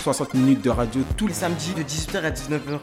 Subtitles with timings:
[0.00, 2.78] 60 minutes de radio tous les samedis de 18h à 19h.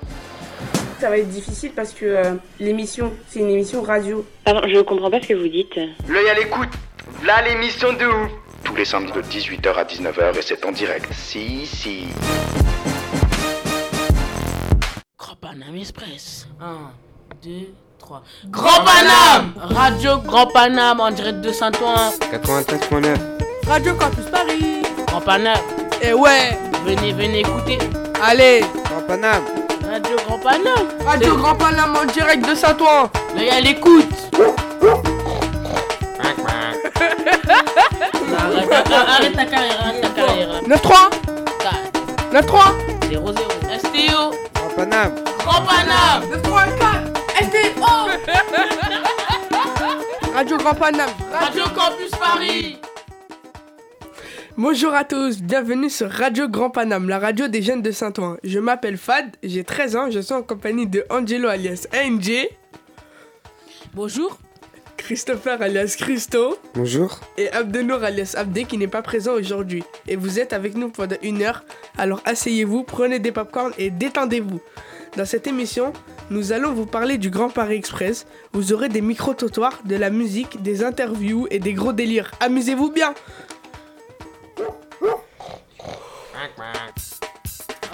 [1.00, 4.26] Ça va être difficile parce que euh, l'émission, c'est une émission radio.
[4.44, 5.76] Pardon, je comprends pas ce que vous dites.
[6.08, 6.70] L'œil à l'écoute.
[7.26, 8.32] Là l'émission de ouf.
[8.64, 11.08] tous les samedis de 18h à 19h et c'est en direct.
[11.14, 12.06] Si, si.
[15.18, 16.48] Grand Paname Express.
[16.62, 16.92] 1,
[17.44, 17.50] 2,
[18.00, 18.24] 3.
[18.50, 22.12] Grand Paname Radio Grand Paname en direct de Saint-Ouen.
[22.32, 23.18] 93.9.
[23.68, 24.82] Radio Campus Paris.
[25.08, 25.58] Grand Paname,
[26.02, 27.78] Et ouais, venez, venez écouter.
[28.24, 29.44] allez, Grand Paname.
[29.90, 30.88] Radio Grand Paname.
[31.06, 33.10] Radio Grand Paname en direct de Saint-Ouen.
[33.36, 34.06] L'œil à l'écoute.
[38.38, 40.50] arrête, ta- arrête ta carrière, arrête ta carrière.
[40.68, 41.10] 9-3,
[41.60, 42.74] 4, 9-3,
[43.10, 43.48] 0, 0.
[43.80, 44.32] STO.
[44.54, 45.12] Grand Paname.
[45.40, 46.24] Grand Paname.
[46.44, 47.92] 9-3 4, SDO.
[50.36, 51.10] Radio Grand Paname.
[51.40, 52.78] Radio Campus Paris.
[54.58, 58.38] Bonjour à tous, bienvenue sur Radio Grand Paname, la radio des jeunes de Saint-Ouen.
[58.44, 62.48] Je m'appelle Fad, j'ai 13 ans, je suis en compagnie de Angelo alias ANJ,
[63.94, 64.38] Bonjour.
[64.98, 67.20] Christopher alias Christo Bonjour.
[67.38, 69.84] et Abdenour alias Abdé qui n'est pas présent aujourd'hui.
[70.08, 71.64] Et vous êtes avec nous pendant une heure,
[71.98, 74.60] alors asseyez-vous, prenez des popcorns et détendez-vous.
[75.16, 75.94] Dans cette émission,
[76.30, 78.26] nous allons vous parler du Grand Paris Express.
[78.54, 82.32] Vous aurez des micro-trottoirs, de la musique, des interviews et des gros délires.
[82.40, 83.14] Amusez-vous bien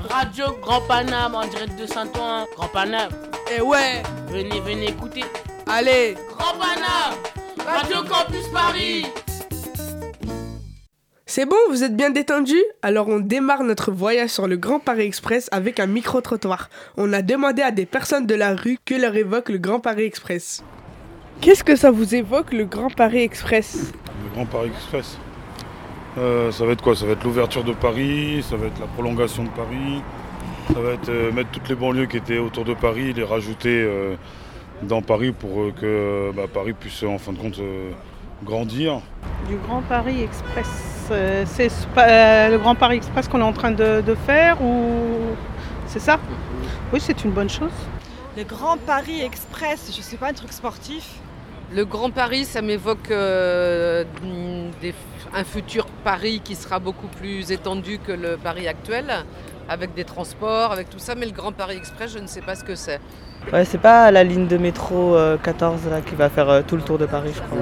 [0.10, 2.46] Radio Grand Paname en direct de Saint-Ouen.
[2.56, 3.10] Grand Paname,
[3.56, 5.24] Et ouais, venez, venez écouter.
[5.68, 7.18] allez Grand Paname
[7.66, 9.06] Radio Campus Paris
[11.26, 15.04] C'est bon, vous êtes bien détendu Alors on démarre notre voyage sur le Grand Paris
[15.06, 16.70] Express avec un micro-trottoir.
[16.98, 20.04] On a demandé à des personnes de la rue que leur évoque le Grand Paris
[20.04, 20.64] Express.
[21.42, 23.92] Qu'est-ce que ça vous évoque le Grand Paris Express?
[24.24, 25.18] Le Grand Paris Express?
[26.18, 26.96] Euh, ça va être quoi?
[26.96, 30.02] Ça va être l'ouverture de Paris, ça va être la prolongation de Paris,
[30.72, 33.82] ça va être euh, mettre toutes les banlieues qui étaient autour de Paris, les rajouter
[33.82, 34.16] euh,
[34.84, 37.92] dans Paris pour euh, que bah, Paris puisse en fin de compte euh,
[38.44, 39.02] grandir.
[39.48, 41.10] du Grand Paris Express.
[41.12, 45.36] Euh, c'est euh, le Grand Paris Express qu'on est en train de, de faire ou
[45.88, 46.20] c'est ça?
[46.94, 47.72] Oui, c'est une bonne chose.
[48.38, 51.16] Le Grand Paris Express, je sais pas, un truc sportif?
[51.74, 54.04] Le Grand Paris, ça m'évoque euh,
[54.82, 54.94] des-
[55.36, 59.06] un futur Paris qui sera beaucoup plus étendu que le Paris actuel,
[59.68, 61.16] avec des transports, avec tout ça.
[61.16, 63.00] Mais le Grand Paris Express, je ne sais pas ce que c'est.
[63.52, 66.76] Ouais, c'est pas la ligne de métro euh, 14 là, qui va faire euh, tout
[66.76, 67.58] le tour de Paris, je crois.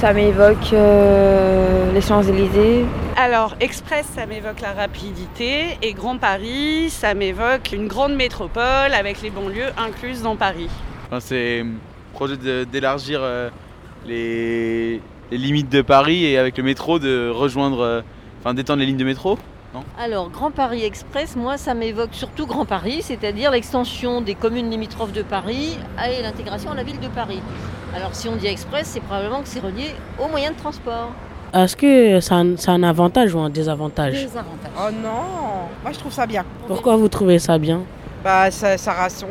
[0.00, 2.86] Ça m'évoque euh, les Champs-Élysées.
[3.16, 5.76] Alors, Express, ça m'évoque la rapidité.
[5.82, 10.70] Et Grand Paris, ça m'évoque une grande métropole avec les banlieues incluses dans Paris.
[11.20, 11.64] c'est
[12.16, 13.50] projet d'élargir euh,
[14.06, 15.00] les,
[15.30, 18.00] les limites de Paris et avec le métro de rejoindre, euh,
[18.40, 19.38] enfin d'étendre les lignes de métro.
[20.00, 25.12] Alors, Grand Paris Express, moi, ça m'évoque surtout Grand Paris, c'est-à-dire l'extension des communes limitrophes
[25.12, 25.76] de Paris
[26.08, 27.40] et l'intégration à la ville de Paris.
[27.94, 31.10] Alors, si on dit Express, c'est probablement que c'est relié aux moyens de transport.
[31.52, 34.14] Est-ce que c'est un, un avantage ou un désavantage?
[34.14, 34.72] Des avantages.
[34.78, 36.44] Oh non Moi, je trouve ça bien.
[36.66, 37.82] Pourquoi vous trouvez ça bien?
[38.26, 38.74] Bah, ça,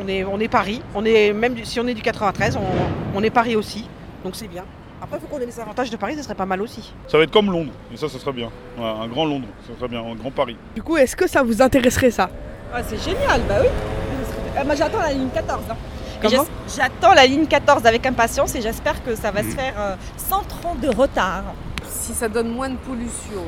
[0.02, 0.80] on, est, on est Paris.
[0.94, 2.62] On est, même du- si on est du 93, on,
[3.14, 3.86] on est Paris aussi.
[4.24, 4.64] Donc c'est bien.
[5.02, 6.94] Après, il faut qu'on ait les avantages de Paris, ça serait pas mal aussi.
[7.06, 8.48] Ça va être comme Londres, et ça, ça serait bien.
[8.78, 10.56] Ouais, un grand Londres, ça serait bien, un grand Paris.
[10.74, 12.30] Du coup, est-ce que ça vous intéresserait ça?
[12.72, 14.64] Ah, c'est génial, bah oui.
[14.64, 15.60] moi, j'attends la ligne 14.
[15.70, 15.76] hein.
[16.74, 20.40] J'attends la ligne 14 avec impatience et j'espère que ça va se faire euh, sans
[20.44, 21.42] trop de retard.
[21.86, 23.42] Si ça donne moins de pollution,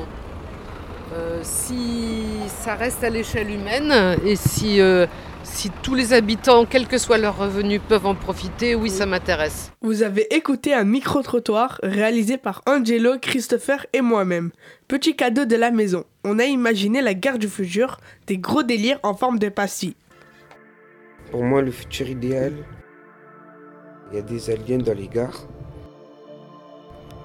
[1.14, 2.24] euh, si
[2.60, 5.06] ça reste à l'échelle humaine et si, euh,
[5.48, 9.72] si tous les habitants, quel que soit leur revenu, peuvent en profiter, oui, ça m'intéresse.
[9.80, 14.50] Vous avez écouté un micro-trottoir réalisé par Angelo, Christopher et moi-même.
[14.86, 16.04] Petit cadeau de la maison.
[16.24, 19.96] On a imaginé la gare du futur, des gros délires en forme de pastilles.
[21.30, 22.52] Pour moi, le futur idéal,
[24.10, 25.46] il y a des aliens dans les gares,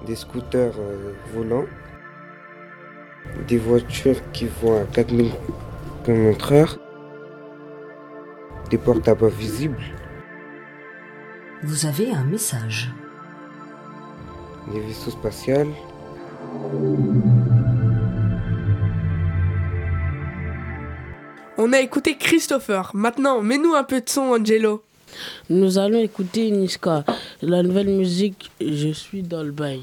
[0.06, 1.66] des scooters euh, volants,
[3.48, 5.30] des voitures qui vont à 4000
[6.04, 6.78] km/h,
[8.70, 9.82] des porte-à-bas visibles,
[11.62, 12.90] Vous avez un message.
[14.72, 15.68] des vaisseaux spatials,
[21.56, 22.90] On a écouté Christopher.
[22.94, 24.82] Maintenant, mets-nous un peu de son, Angelo.
[25.48, 27.04] Nous allons écouter Niska,
[27.42, 29.82] la nouvelle musique Je suis dans le bail.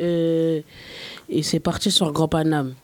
[0.00, 0.60] Euh,
[1.28, 2.74] et c'est parti sur Grand Paname.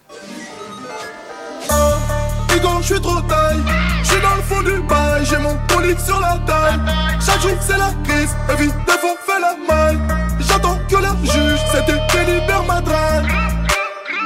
[2.56, 3.60] Hugo, je suis trop taille.
[4.14, 6.78] Je suis dans le fond du bail, j'ai mon polique sur la taille.
[7.20, 9.98] Chaque jour c'est la crise, évite de fait la maille.
[10.38, 13.26] J'attends que la juge, c'était délibère ma drague.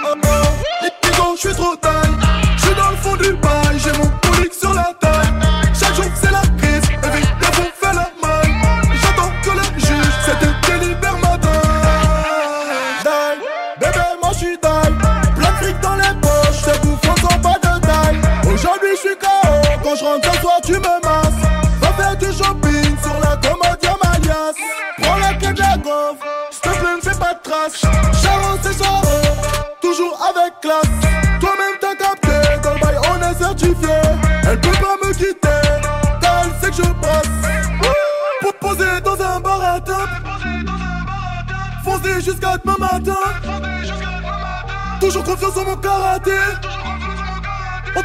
[0.04, 2.10] Oh oh, Hugo, je suis trop taille.
[2.56, 5.32] Je suis dans le fond du bail, j'ai mon polique sur la taille.
[5.72, 6.67] Chaque jour c'est la crise,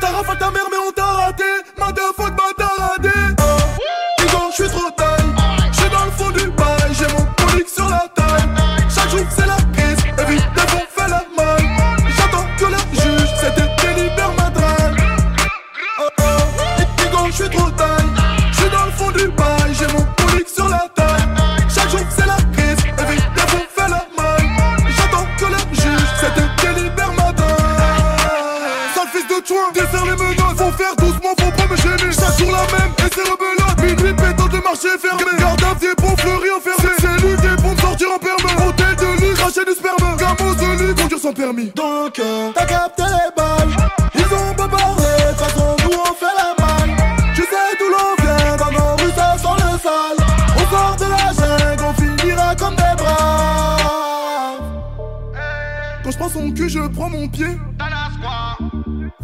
[0.03, 0.92] t'a rafale ta mère, mais on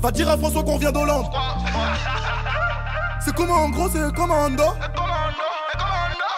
[0.10, 1.28] Va dire à François qu'on vient d'Hollande.
[3.24, 4.64] C'est comment en gros, c'est commando.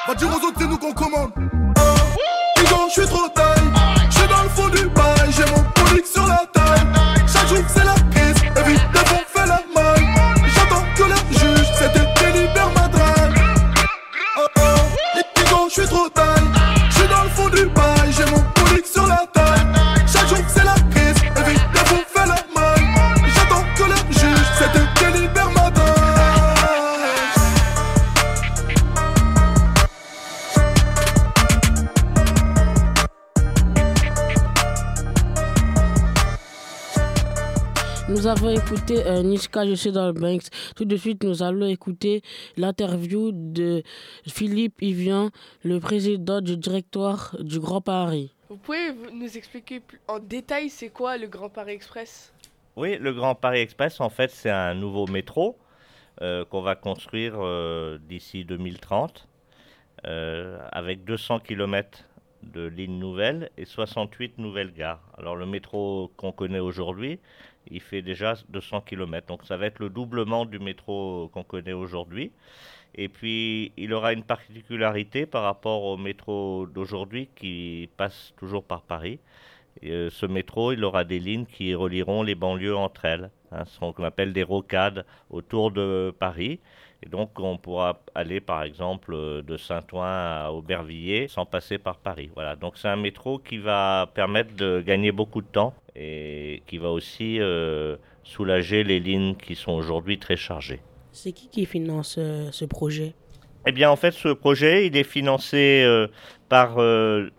[0.07, 1.31] Va dire aux autres, c'est nous qu'on commande.
[2.59, 3.63] Hugo, je suis trop taille.
[4.09, 4.89] Je suis dans le fond du
[38.65, 40.43] Écouté euh, Niska, je suis dans le Banks.
[40.75, 42.21] Tout de suite, nous allons écouter
[42.57, 43.83] l'interview de
[44.27, 45.29] Philippe Yvian,
[45.63, 48.33] le président du directoire du Grand Paris.
[48.49, 52.33] Vous pouvez nous expliquer en détail c'est quoi le Grand Paris Express?
[52.75, 55.57] Oui, le Grand Paris Express, en fait, c'est un nouveau métro
[56.21, 59.27] euh, qu'on va construire euh, d'ici 2030
[60.05, 62.03] euh, avec 200 km
[62.43, 65.01] de lignes nouvelles et 68 nouvelles gares.
[65.17, 67.19] Alors le métro qu'on connaît aujourd'hui,
[67.71, 69.27] il fait déjà 200 km.
[69.27, 72.31] Donc ça va être le doublement du métro qu'on connaît aujourd'hui.
[72.95, 78.81] Et puis il aura une particularité par rapport au métro d'aujourd'hui qui passe toujours par
[78.81, 79.19] Paris.
[79.85, 83.29] Euh, ce métro, il aura des lignes qui relieront les banlieues entre elles.
[83.51, 86.59] Hein, ce qu'on appelle des rocades autour de Paris.
[87.03, 91.97] Et donc, on pourra aller, par exemple, euh, de Saint-Ouen à Aubervilliers sans passer par
[91.97, 92.29] Paris.
[92.35, 92.55] Voilà.
[92.55, 96.89] Donc, c'est un métro qui va permettre de gagner beaucoup de temps et qui va
[96.89, 100.79] aussi euh, soulager les lignes qui sont aujourd'hui très chargées.
[101.11, 103.13] C'est qui qui finance euh, ce projet?
[103.65, 106.07] Eh bien, en fait, ce projet, il est financé euh,
[106.49, 106.77] par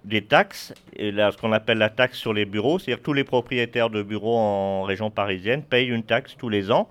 [0.05, 3.13] des taxes, et là, ce qu'on appelle la taxe sur les bureaux, c'est-à-dire que tous
[3.13, 6.89] les propriétaires de bureaux en région parisienne payent une taxe tous les ans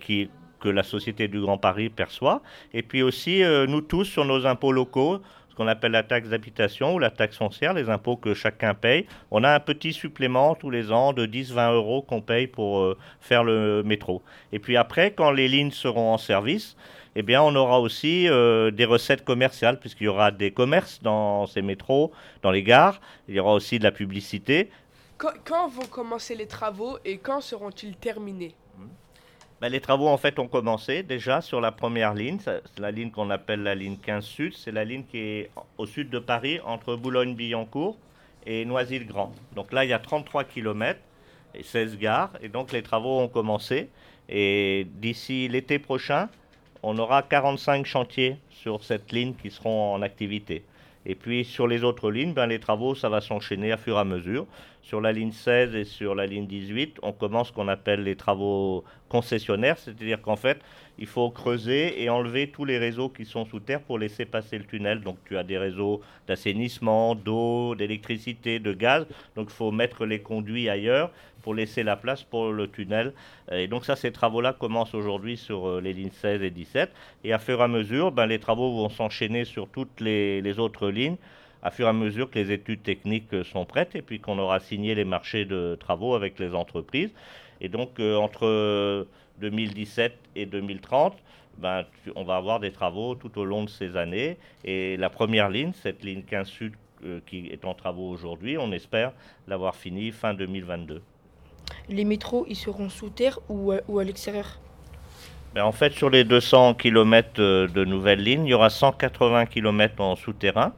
[0.00, 0.28] qui,
[0.58, 2.42] que la Société du Grand Paris perçoit,
[2.72, 5.20] et puis aussi nous tous sur nos impôts locaux,
[5.52, 9.06] ce qu'on appelle la taxe d'habitation ou la taxe foncière, les impôts que chacun paye.
[9.30, 12.96] On a un petit supplément tous les ans de 10-20 euros qu'on paye pour euh,
[13.20, 14.22] faire le métro.
[14.52, 16.74] Et puis après, quand les lignes seront en service,
[17.16, 21.46] eh bien, on aura aussi euh, des recettes commerciales, puisqu'il y aura des commerces dans
[21.46, 23.02] ces métros, dans les gares.
[23.28, 24.70] Il y aura aussi de la publicité.
[25.18, 28.54] quand, quand vont commencer les travaux et quand seront-ils terminés?
[29.62, 32.38] Ben, les travaux, en fait, ont commencé déjà sur la première ligne.
[32.40, 34.54] C'est la ligne qu'on appelle la ligne 15 Sud.
[34.54, 37.96] C'est la ligne qui est au sud de Paris, entre Boulogne-Billancourt
[38.44, 39.32] et Noisy-le-Grand.
[39.54, 40.98] Donc là, il y a 33 km
[41.54, 42.32] et 16 gares.
[42.42, 43.88] Et donc, les travaux ont commencé.
[44.28, 46.28] Et d'ici l'été prochain,
[46.82, 50.64] on aura 45 chantiers sur cette ligne qui seront en activité.
[51.06, 54.00] Et puis sur les autres lignes, ben, les travaux, ça va s'enchaîner à fur et
[54.00, 54.44] à mesure.
[54.82, 58.16] Sur la ligne 16 et sur la ligne 18, on commence ce qu'on appelle les
[58.16, 60.58] travaux concessionnaires, c'est-à-dire qu'en fait,
[60.98, 64.58] il faut creuser et enlever tous les réseaux qui sont sous terre pour laisser passer
[64.58, 65.00] le tunnel.
[65.00, 69.06] Donc tu as des réseaux d'assainissement, d'eau, d'électricité, de gaz.
[69.36, 71.12] Donc il faut mettre les conduits ailleurs
[71.42, 73.12] pour laisser la place pour le tunnel.
[73.52, 76.90] Et donc ça, ces travaux-là commencent aujourd'hui sur euh, les lignes 16 et 17.
[77.24, 80.58] Et à fur et à mesure, ben, les travaux vont s'enchaîner sur toutes les, les
[80.58, 81.16] autres lignes
[81.62, 84.38] à fur et à mesure que les études techniques euh, sont prêtes et puis qu'on
[84.38, 87.10] aura signé les marchés de travaux avec les entreprises.
[87.60, 89.06] Et donc euh, entre
[89.40, 91.14] 2017 et 2030,
[91.58, 94.36] ben, tu- on va avoir des travaux tout au long de ces années.
[94.64, 96.72] Et la première ligne, cette ligne 15 Sud
[97.04, 99.12] euh, qui est en travaux aujourd'hui, on espère
[99.48, 101.02] l'avoir finie fin 2022.
[101.88, 104.58] Les métros, ils seront sous terre ou à, ou à l'extérieur?
[105.54, 110.00] Ben, en fait, sur les 200 km de nouvelles lignes, il y aura 180 km
[110.00, 110.72] en souterrain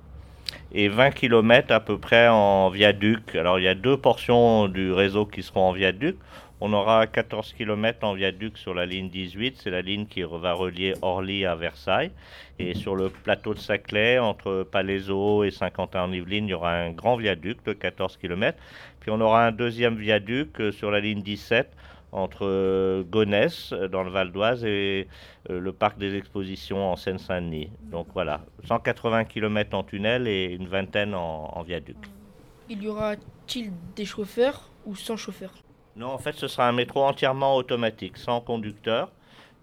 [0.72, 3.34] et 20 km à peu près en viaduc.
[3.34, 6.16] Alors, il y a deux portions du réseau qui seront en viaduc.
[6.60, 10.54] On aura 14 km en viaduc sur la ligne 18, c'est la ligne qui va
[10.54, 12.10] relier Orly à Versailles.
[12.58, 17.16] Et sur le plateau de Saclay, entre Palaiseau et Saint-Quentin-en-Yvelines, il y aura un grand
[17.16, 18.56] viaduc de 14 km.
[19.00, 21.68] Puis on aura un deuxième viaduc euh, sur la ligne 17
[22.14, 25.08] entre euh, Gonesse, euh, dans le Val d'Oise, et
[25.50, 27.70] euh, le parc des expositions en Seine-Saint-Denis.
[27.90, 31.96] Donc voilà, 180 km en tunnel et une vingtaine en, en viaduc.
[32.70, 35.52] Il y aura-t-il des chauffeurs ou sans chauffeur
[35.96, 39.10] Non, en fait, ce sera un métro entièrement automatique, sans conducteur,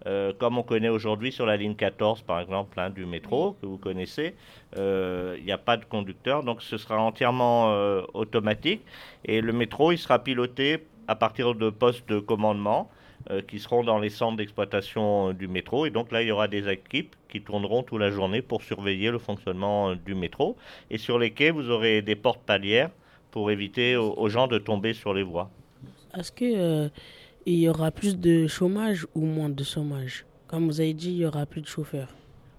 [0.06, 3.66] euh, comme on connaît aujourd'hui sur la ligne 14, par exemple, hein, du métro, que
[3.66, 4.34] vous connaissez.
[4.76, 8.82] Euh, Il n'y a pas de conducteur, donc ce sera entièrement euh, automatique.
[9.24, 12.88] Et le métro, il sera piloté à partir de postes de commandement
[13.30, 15.84] euh, qui seront dans les centres d'exploitation euh, du métro.
[15.86, 19.10] Et donc là, il y aura des équipes qui tourneront toute la journée pour surveiller
[19.10, 20.56] le fonctionnement euh, du métro.
[20.90, 22.90] Et sur les quais, vous aurez des portes palières
[23.30, 25.48] pour éviter aux- gens de tomber sur les voies.
[26.18, 26.88] Est-ce que euh,
[27.46, 30.24] y aura plus de chômage ou moins de chômage?
[30.48, 32.08] Comme vous avez dit, il y aura plus de chauffeurs.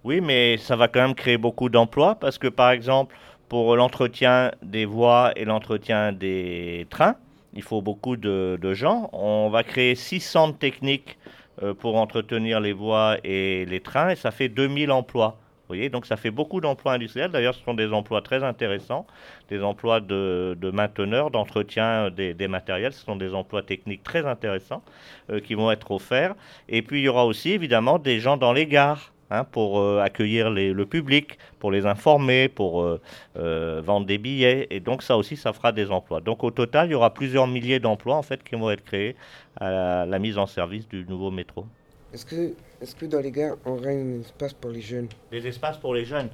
[0.03, 3.15] Oui, mais ça va quand même créer beaucoup d'emplois parce que, par exemple,
[3.49, 7.15] pour l'entretien des voies et l'entretien des trains,
[7.55, 9.09] il faut beaucoup de, gens.
[9.13, 11.17] On va créer six centres techniques
[11.61, 15.37] euh, pour entretenir les voies et les trains et ça fait 2000 emplois.
[15.63, 17.31] Vous voyez, donc ça fait beaucoup d'emplois industriels.
[17.31, 19.07] D'ailleurs, ce sont des emplois très intéressants,
[19.49, 22.91] des emplois de, mainteneurs, d'entretien des, des matériels.
[22.91, 24.83] Ce sont des emplois techniques très intéressants
[25.29, 26.35] euh, qui vont être offerts.
[26.67, 29.99] Et puis, il y aura aussi, évidemment, des gens dans les gares hein, pour euh,
[29.99, 33.01] accueillir les- le public, pour les informer, pour euh,
[33.37, 34.67] euh, vendre des billets.
[34.69, 36.21] Et donc, ça aussi, ça fera des emplois.
[36.21, 39.15] Donc, au total, il y aura plusieurs milliers d'emplois, en fait, qui vont être créés
[39.59, 41.65] à la, la mise en service du nouveau métro.
[42.13, 45.07] Est-ce que, est que dans les gares, on aura un espace pour les jeunes?
[45.31, 46.29] Des espaces pour les jeunes.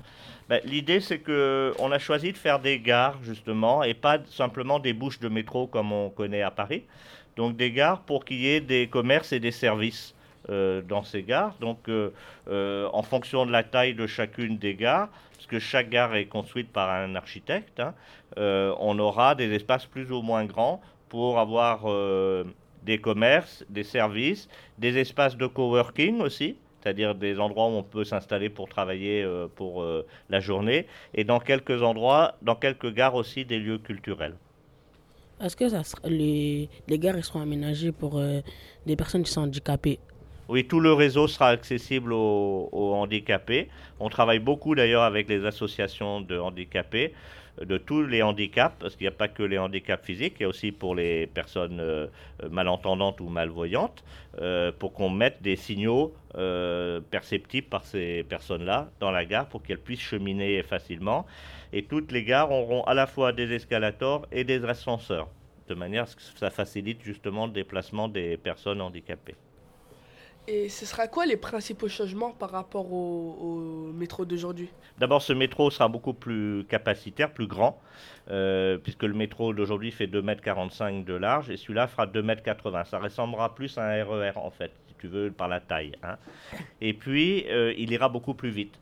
[0.49, 4.79] Ben, L'idée, c'est que on a choisi de faire des gares, justement, et pas simplement
[4.79, 6.83] des bouches de métro comme on connaît à Paris.
[7.37, 10.13] Donc des gares pour qu'il y ait des commerces et des services
[10.49, 11.55] dans ces gares.
[11.59, 12.11] Donc euh,
[12.47, 16.25] euh, en fonction de la taille de chacune des gares, parce que chaque gare est
[16.25, 17.93] construite par un architecte, hein,
[18.37, 22.43] euh, on aura des espaces plus ou moins grands pour avoir euh,
[22.83, 28.03] des commerces, des services, des espaces de coworking aussi, c'est-à-dire des endroits où on peut
[28.03, 33.15] s'installer pour travailler euh, pour euh, la journée, et dans quelques endroits, dans quelques gares
[33.15, 34.35] aussi, des lieux culturels.
[35.41, 35.65] Est-ce que
[36.07, 38.41] les, gares seront aménagées pour euh,
[38.85, 39.99] des personnes qui sont handicapées?
[40.49, 43.69] Oui, tout le réseau sera accessible aux, handicapés.
[43.99, 47.13] On travaille beaucoup d'ailleurs avec les associations de handicapés,
[47.61, 50.43] euh, de tous les handicaps, parce qu'il n'y a pas que les handicaps physiques, il
[50.43, 52.07] y a aussi pour les personnes euh,
[52.41, 54.03] euh, malentendantes ou malvoyantes,
[54.79, 56.13] pour qu'on mette des signaux
[57.11, 61.27] perceptibles par ces personnes-là dans la gare pour qu'elles puissent cheminer facilement.
[61.73, 65.27] Et toutes les gares auront à la fois des escalators et des ascenseurs,
[65.67, 69.35] de manière à ce que ça facilite justement le déplacement des personnes handicapées.
[70.51, 74.69] Et ce sera quoi les principaux changements par rapport au, métro d'aujourd'hui?
[74.97, 77.79] D'abord, ce métro sera beaucoup plus capacitaire, plus grand,
[78.31, 82.83] euh, puisque le métro d'aujourd'hui fait 2,45 m de large et celui-là fera 2,80 m.
[82.89, 85.91] Ça ressemblera plus à un RER en fait, si tu veux, par la taille.
[86.01, 86.17] hein.
[86.81, 88.73] Et puis, euh, il ira beaucoup plus vite.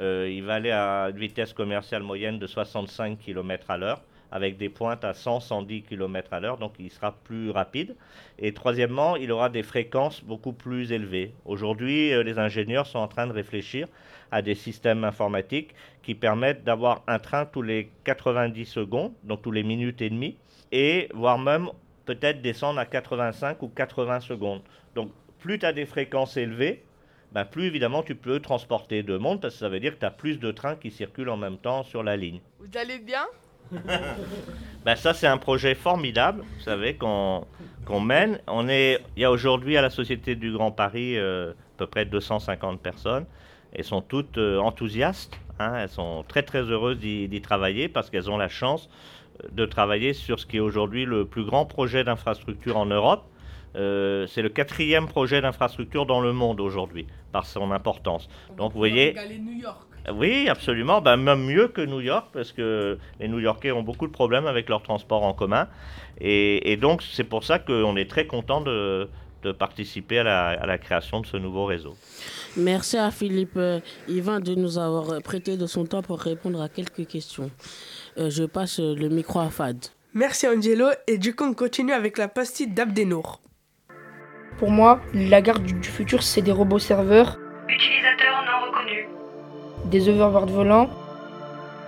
[0.00, 4.02] Euh, il va aller à une vitesse commerciale moyenne de 65 km à l'heure
[4.32, 7.94] avec des pointes à 100-110 km à l'heure, donc il sera plus rapide.
[8.38, 11.32] Et troisièmement, il aura des fréquences beaucoup plus élevées.
[11.44, 13.86] Aujourd'hui, euh, les ingénieurs sont en train de réfléchir
[14.30, 19.52] à des systèmes informatiques qui permettent d'avoir un train tous les 90 secondes, donc tous
[19.52, 20.36] les minutes et demie,
[20.72, 21.68] et voire même
[22.06, 24.62] peut-être descendre à 85 ou 80 secondes.
[24.94, 26.82] Donc plus tu as des fréquences élevées,
[27.32, 30.06] ben, plus évidemment tu peux transporter de monde parce que ça veut dire que tu
[30.06, 32.40] as plus de trains qui circulent en même temps sur la ligne.
[32.58, 33.26] Vous allez bien?
[34.84, 37.46] Ben, ça, c'est un projet formidable, vous savez, qu'on
[37.84, 38.40] qu'on mène.
[38.48, 41.86] On est, il y a aujourd'hui à la Société du Grand Paris euh, à peu
[41.86, 43.26] près 250 personnes.
[43.72, 45.36] Elles sont toutes euh, enthousiastes.
[45.58, 45.74] hein.
[45.78, 48.88] elles sont très très heureuses d'y travailler parce qu'elles ont la chance
[49.42, 53.24] euh, de travailler sur ce qui est aujourd'hui le plus grand projet d'infrastructure en Europe.
[53.74, 58.28] Euh, c'est le quatrième projet d'infrastructure dans le monde aujourd'hui, par son importance.
[58.58, 59.91] Donc vous voyez, New York.
[60.12, 61.00] Oui, absolument.
[61.00, 64.68] Ben, même mieux que New York, parce que les New-Yorkais ont beaucoup de problèmes avec
[64.68, 65.68] leur transport en commun.
[66.20, 69.08] Et, et donc, c'est pour ça qu'on est très content de,
[69.42, 71.94] de participer à la, à la création de ce nouveau réseau.
[72.56, 76.68] Merci à Philippe euh, Yvain de nous avoir prêté de son temps pour répondre à
[76.68, 77.50] quelques questions.
[78.18, 79.76] Euh, je passe le micro à Fad.
[80.14, 83.40] Merci Angelo et du coup on continue avec la pastille d'Abdenour.
[84.58, 89.21] Pour moi, la gare du, du futur, c'est des robots serveurs, Utilisateur non reconnu.
[89.92, 90.88] Des overboards volants,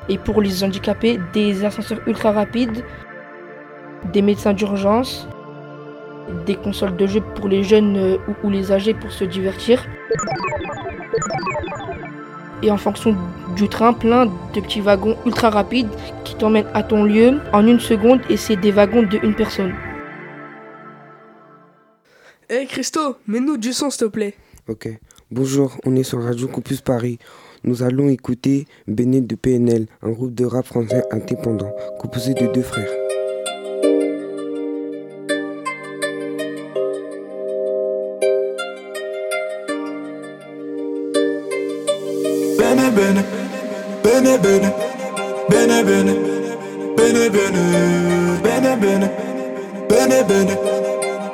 [0.09, 2.85] et pour les handicapés, des ascenseurs ultra rapides,
[4.13, 5.27] des médecins d'urgence,
[6.47, 9.85] des consoles de jeux pour les jeunes euh, ou, les âgés pour se divertir.
[12.63, 13.17] Et en fonction
[13.57, 15.89] du train, plein de petits wagons ultra rapides
[16.25, 19.75] qui t'emmènent à ton lieu en une seconde et c'est des wagons de une personne.
[22.49, 24.35] Eh Christo, mets-nous du son s'il te plaît.
[24.69, 24.89] Ok.
[25.31, 27.19] Bonjour, on est sur Radio Campus Paris.
[27.67, 32.61] Nous allons écouter Béné de PNL, un groupe de rap français indépendant, composé de deux
[32.61, 32.91] frères.
[42.59, 43.25] Bene bene,
[44.03, 44.73] bene bene,
[45.49, 46.15] bene bene,
[46.99, 47.61] bene bene,
[48.43, 49.11] bene bene,
[49.89, 50.59] bene bene,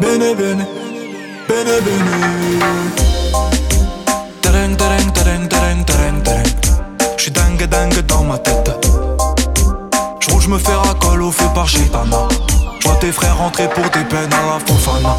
[0.01, 0.67] bene bene,
[1.49, 3.10] bene bene.
[5.85, 7.17] Tereng, tereng, tereng.
[7.17, 8.71] J'suis dingue, dingue dans ma tête.
[10.21, 12.29] J'roule, j'me fais racole au feu par Gitana.
[12.81, 15.17] J'vois tes frères rentrer pour des peines à la Fofana.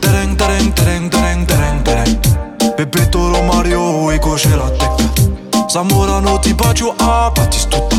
[0.00, 2.74] Tereng, tereng, tereng, tereng, tereng.
[2.76, 5.70] Pepe Toro Mario et j'ai la tête.
[5.70, 7.96] Zamorano, Tibaggio, ah, Batistuta.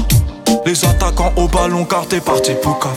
[0.66, 2.92] Les attaquants au ballon car t'es parti pour cave.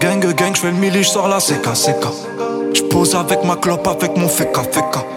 [0.00, 2.06] Gang, gang, j'fais le mili, j'sors la CK, CK.
[2.74, 5.15] J'pose avec ma clope, avec mon feka, feka.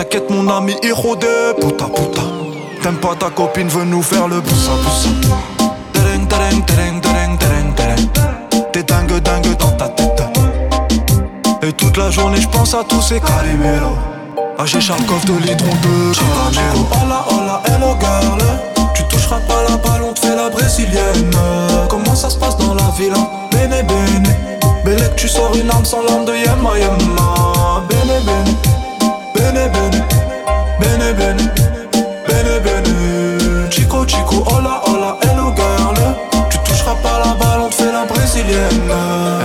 [0.00, 2.22] T'inquiète mon ami héros de puta puta
[2.82, 5.10] T'aimes pas ta copine veut nous faire le boussa boussa
[5.92, 10.22] Tereng tereng tereng tereng tereng tereng T'es dingue dingue dans ta tête
[11.60, 13.98] Et toute la journée j'pense à tous ces caliméros
[14.56, 18.42] Ah j'ai Charkov de litron de caramelo Hola, hola, hello girl.
[18.94, 21.30] Tu toucheras pas la balle, on te fait la brésilienne.
[21.90, 23.12] Comment ça se passe dans la ville?
[23.14, 23.28] hein?
[23.52, 24.34] Bene bene.
[24.82, 27.84] Belle tu sors une arme sans l'arme de Yema Yema.
[27.86, 28.79] Bene bene.
[29.40, 30.06] Bene bene.
[30.78, 31.52] Bene bene.
[32.26, 33.68] Bene bene.
[33.70, 35.96] Chico chico, hola, hola, hello girl.
[36.50, 38.92] Tu toucheras pas la balle, on te fait la brésilienne.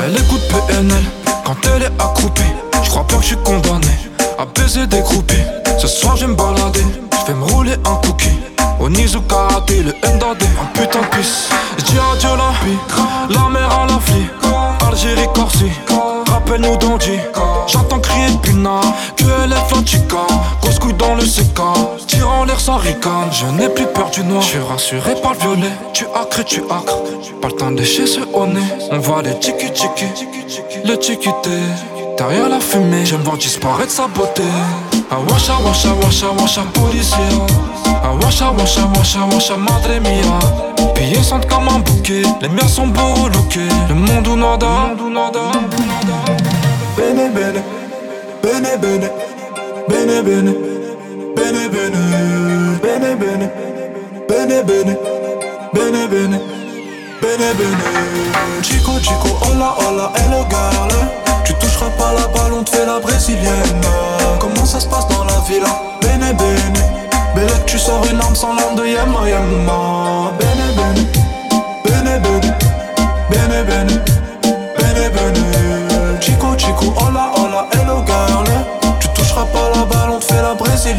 [0.05, 1.03] Elle écoute PNL
[1.45, 2.43] quand elle est accroupie
[2.83, 3.87] Je crois pas que je suis condamné
[4.37, 5.45] à baiser des groupies
[5.77, 6.83] Ce soir je me balader
[7.21, 8.37] Je vais me rouler un cookie
[8.79, 12.77] Au Nizu Karaté, le Ndade, un putain de pisse J'dis adieu la vie,
[13.29, 14.27] la mer à la flie
[14.87, 15.71] Algérie, Corsie,
[16.31, 17.17] rappelle-nous d'Andy
[17.67, 18.37] J'entends crier de
[19.85, 20.25] Latica
[20.61, 23.29] Grosse couille dans le CK, tire en l'air sans ricane.
[23.31, 25.71] Je n'ai plus peur du noir, je suis rassuré par le violet.
[25.93, 26.97] Tu acres, tu acres,
[27.39, 30.05] pas le temps de lécher ce au nez On voit les tiki tiki,
[30.83, 31.29] le tiki
[32.17, 34.41] Derrière la fumée, je me vois disparaître sa beauté.
[35.11, 37.19] Ah washa washa washa washa policier.
[37.85, 40.93] Ah washa washa washa madre mia.
[40.95, 42.23] Pillés sentent comme un bouquet.
[42.41, 45.51] Les miens sont beaux relookés Le monde ou nada.
[46.97, 47.61] Bene bene.
[48.41, 49.34] Bene bene.
[49.87, 50.53] Bene bene.
[51.35, 51.99] Bene bene.
[52.81, 53.51] Bene bene.
[54.27, 54.97] Bene bene.
[55.73, 56.39] Bene bene.
[57.21, 57.83] Bene bene.
[58.61, 60.91] Chico chico, hola hola, hello girl.
[61.43, 63.81] Tu toucheras pas la balle, on te fait la brésilienne.
[64.39, 65.69] Comment ça se passe dans la villa?
[66.01, 66.81] Bene bene.
[67.35, 70.31] Belle tu sors une arme sans l'arme de Yama Yama.
[70.39, 71.03] Bene bene.
[71.83, 72.53] Bene bene.
[73.29, 74.01] Bene bene.
[74.77, 76.19] Bene bene.
[76.19, 78.24] Chico chico, hola hola, hello girl.
[80.75, 80.91] Vous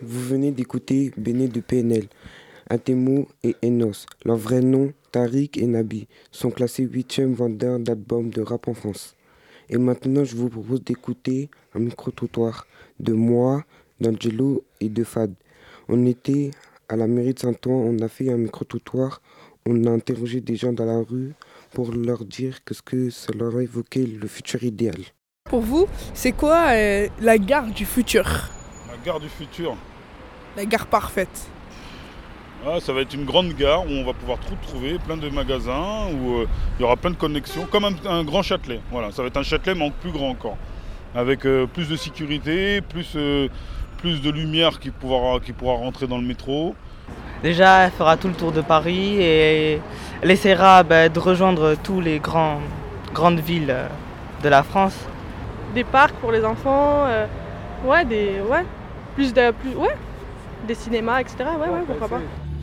[0.00, 2.06] venez d'écouter Béné de PNL.
[2.70, 8.40] Atemo et Enos, leurs vrais noms, Tariq et Nabi, sont classés 8e vendeur d'albums de
[8.40, 9.14] rap en France.
[9.68, 12.66] Et maintenant, je vous propose d'écouter un micro-trottoir
[12.98, 13.62] de moi,
[14.00, 15.34] d'Angelo et de Fad.
[15.90, 16.50] On était
[16.90, 19.22] à la mairie de Saint-Ouen, on a fait un micro-trottoir,
[19.64, 21.34] on a interrogé des gens dans la rue
[21.72, 24.96] pour leur dire que ce que ça leur a évoqué le futur idéal.
[25.44, 28.24] Pour vous, c'est quoi euh, la gare du futur?
[28.88, 29.76] La gare du futur.
[30.56, 31.48] La gare parfaite
[32.66, 35.28] Ah, ça va être une grande gare où on va pouvoir tout trouver, plein de
[35.28, 36.46] magasins, où euh,
[36.78, 38.80] il y aura plein de connexions, comme un, un grand Châtelet.
[38.90, 40.58] Voilà, ça va être un Châtelet, mais en plus grand encore.
[41.14, 43.48] Avec euh, plus de sécurité, plus, euh,
[44.00, 46.74] plus de lumière qui pourra, qui pourra rentrer dans le métro.
[47.42, 49.80] Déjà, elle fera tout le tour de Paris et
[50.22, 52.60] elle essaiera bah, de rejoindre tous les grands,
[53.12, 53.88] grandes villes euh,
[54.42, 54.94] de la France.
[55.74, 57.26] Des parcs pour les enfants, euh,
[57.84, 58.64] ouais, des, ouais,
[59.14, 59.96] plus de, plus, ouais,
[60.66, 61.36] des cinémas, etc.
[61.58, 62.20] Ouais, ouais, pourquoi pas.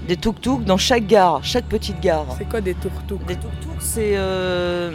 [0.07, 2.25] Des tuk-tuk dans chaque gare, chaque petite gare.
[2.37, 4.91] C'est quoi des tuk-tuk Des tuk-tuk, c'est euh,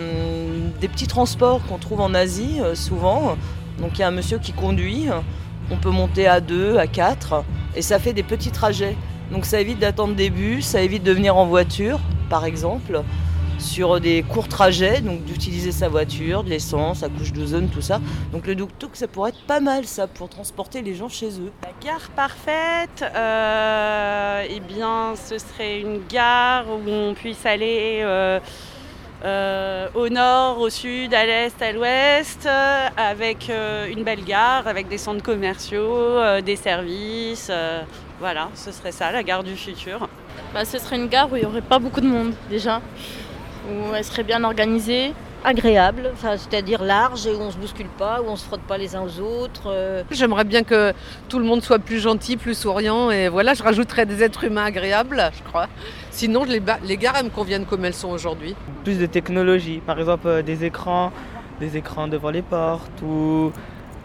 [0.80, 3.36] des petits transports qu'on trouve en Asie euh, souvent.
[3.78, 5.08] Donc il y a un monsieur qui conduit,
[5.70, 7.44] on peut monter à deux, à quatre,
[7.74, 8.96] et ça fait des petits trajets.
[9.30, 11.98] Donc ça évite d'attendre des bus, ça évite de venir en voiture,
[12.28, 13.02] par exemple,
[13.58, 18.00] sur des courts trajets, donc d'utiliser sa voiture, de l'essence, sa couche d'ozone, tout ça.
[18.32, 21.52] Donc le tuk-tuk, ça pourrait être pas mal ça pour transporter les gens chez eux.
[21.62, 28.40] La gare parfaite, euh, eh bien, ce serait une gare où on puisse aller euh,
[29.24, 34.66] euh, au nord, au sud, à l'est, à l'ouest, euh, avec euh, une belle gare,
[34.66, 37.50] avec des centres commerciaux, des services.
[38.18, 40.08] voilà, ce serait ça, la gare du futur.
[40.52, 42.80] Bah, ce serait une gare où il n'y aurait pas beaucoup de monde déjà,
[43.70, 45.12] où elle serait bien organisée.
[45.44, 48.94] Agréable, enfin, c'est-à-dire large, où on se bouscule pas, où on se frotte pas les
[48.94, 49.64] uns aux autres.
[49.66, 50.02] euh.
[50.10, 50.92] J'aimerais bien que
[51.28, 53.10] tout le monde soit plus gentil, plus souriant.
[53.10, 55.66] Et voilà, je rajouterais des êtres humains agréables, je crois.
[56.10, 58.54] Sinon, les, les gares, elles me conviennent comme elles sont aujourd'hui.
[58.84, 61.12] Plus de technologie, par exemple euh, des écrans,
[61.60, 63.52] des écrans devant les portes, ou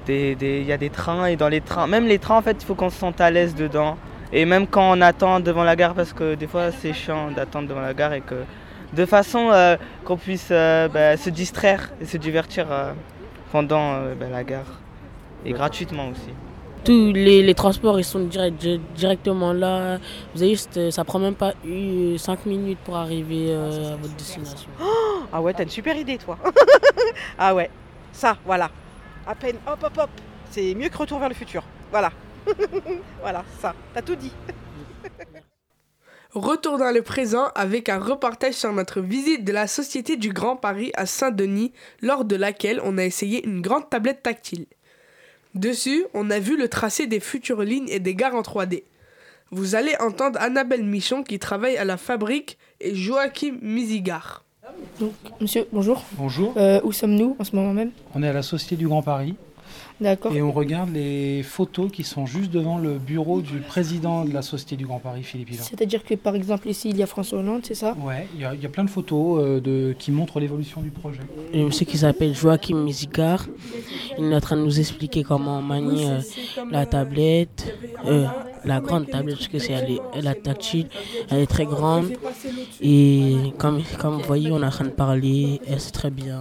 [0.05, 2.41] des- des- il y a des trains, et dans les trains, même les trains en
[2.41, 3.97] fait, il faut qu'on se sente à l'aise dedans.
[4.33, 7.67] Et même quand on attend devant la gare, parce que des fois c'est chiant d'attendre
[7.69, 8.35] devant la gare, et que
[8.93, 12.93] de façon euh, qu'on puisse euh, bah, se distraire et se divertir euh,
[13.51, 14.65] pendant euh, bah, la gare.
[15.45, 16.29] Et gratuitement aussi.
[16.83, 19.97] Tous les, les transports, ils sont direct- di- directement là.
[20.33, 21.53] Vous avez juste, ça prend même pas
[22.17, 24.69] 5 minutes pour arriver euh, à votre destination.
[25.33, 26.37] Ah ouais, t'as une super idée, toi.
[27.37, 27.69] ah ouais,
[28.13, 28.69] ça, voilà.
[29.27, 30.09] À peine, hop, hop, hop.
[30.49, 31.63] C'est mieux que Retour vers le futur.
[31.91, 32.11] Voilà.
[33.21, 33.73] voilà, ça.
[33.93, 34.31] T'as tout dit.
[36.37, 40.55] Retour dans le présent avec un reportage sur notre visite de la Société du Grand
[40.55, 41.73] Paris à Saint-Denis,
[42.03, 44.67] lors de laquelle on a essayé une grande tablette tactile.
[45.55, 48.83] Dessus, on a vu le tracé des futures lignes et des gares en 3D.
[49.49, 54.43] Vous allez entendre Annabelle Michon qui travaille à la fabrique et Joachim Mizigar.
[54.99, 56.03] Donc, monsieur, bonjour.
[56.11, 56.53] Bonjour.
[56.57, 57.89] Euh, où sommes-nous en ce moment même?
[58.13, 59.35] On est à la Société du Grand Paris.
[59.99, 60.31] D'accord.
[60.33, 64.41] Et on regarde les photos qui sont juste devant le bureau du président de la
[64.43, 65.53] Société du Grand Paris, Philippe.
[65.53, 67.95] C'est-à-dire que par exemple ici il y a François Hollande, c'est ça?
[68.05, 70.81] Ouais, il y, a- il y a plein de photos euh, de, qui montrent l'évolution
[70.81, 71.21] du projet.
[71.51, 73.47] Il y a un monsieur qui s'appelle Joachim Mizigar.
[74.19, 76.19] Il est en train de nous expliquer comment manier euh,
[76.71, 77.73] la tablette,
[78.05, 78.25] euh,
[78.65, 80.87] la grande tablette, parce que c'est elle est- la tactile,
[81.29, 82.11] elle est très grande.
[82.81, 86.39] Et comme, comme vous voyez, on est en train de parler, elle sait très bien.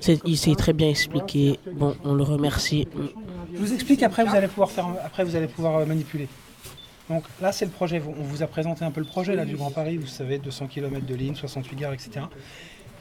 [0.00, 1.58] C'est- Il s'est très bien expliqué.
[1.72, 2.86] Bon, on le remercie.
[3.52, 6.28] Je vous explique, après vous allez pouvoir, faire, après, vous allez pouvoir euh, manipuler.
[7.08, 8.00] Donc là, c'est le projet.
[8.06, 9.96] On vous a présenté un peu le projet là, du Grand Paris.
[9.96, 12.10] Vous savez, 200 km de ligne, 68 gares, etc.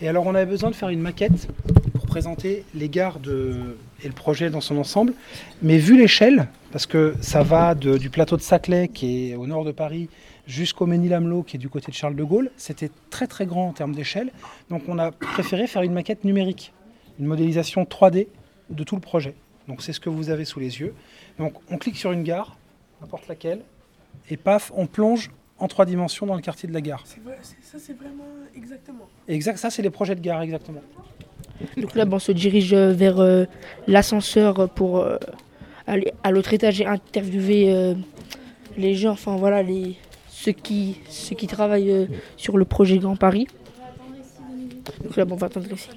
[0.02, 1.47] Et alors, on avait besoin de faire une maquette
[1.93, 5.13] pour présenter les gares de, et le projet dans son ensemble.
[5.62, 9.45] Mais vu l'échelle, parce que ça va de- du plateau de Saclay, qui est au
[9.45, 10.10] nord de Paris,
[10.47, 13.73] jusqu'au Ménil-Amelot, qui est du côté de Charles de Gaulle, c'était très très grand en
[13.73, 14.32] termes d'échelle.
[14.69, 16.73] Donc, on a préféré faire une maquette numérique,
[17.19, 18.28] une modélisation 3D
[18.71, 19.36] de tout le projet.
[19.70, 20.94] Donc, c'est ce que vous avez sous les yeux.
[21.38, 22.58] Donc, on clique sur une gare,
[23.02, 23.62] n'importe laquelle,
[24.30, 25.30] et paf, on plonge
[25.60, 27.04] en trois dimensions dans le quartier de la gare.
[27.06, 28.24] C'est vrai, c'est- ça c'est vraiment
[28.56, 29.08] exactement.
[29.28, 30.82] Exact, ça c'est les projets de gare, exactement.
[31.78, 33.46] Donc là, bon, on se dirige euh, vers euh,
[33.88, 35.18] l'ascenseur pour euh,
[35.86, 37.94] aller à l'autre étage et interviewer euh,
[38.78, 39.98] les gens, enfin voilà, les,
[40.30, 42.06] ceux, qui, ceux qui travaillent euh,
[42.38, 43.48] sur le projet Grand Paris.
[45.04, 45.90] Donc là, bon, on va attendre ici.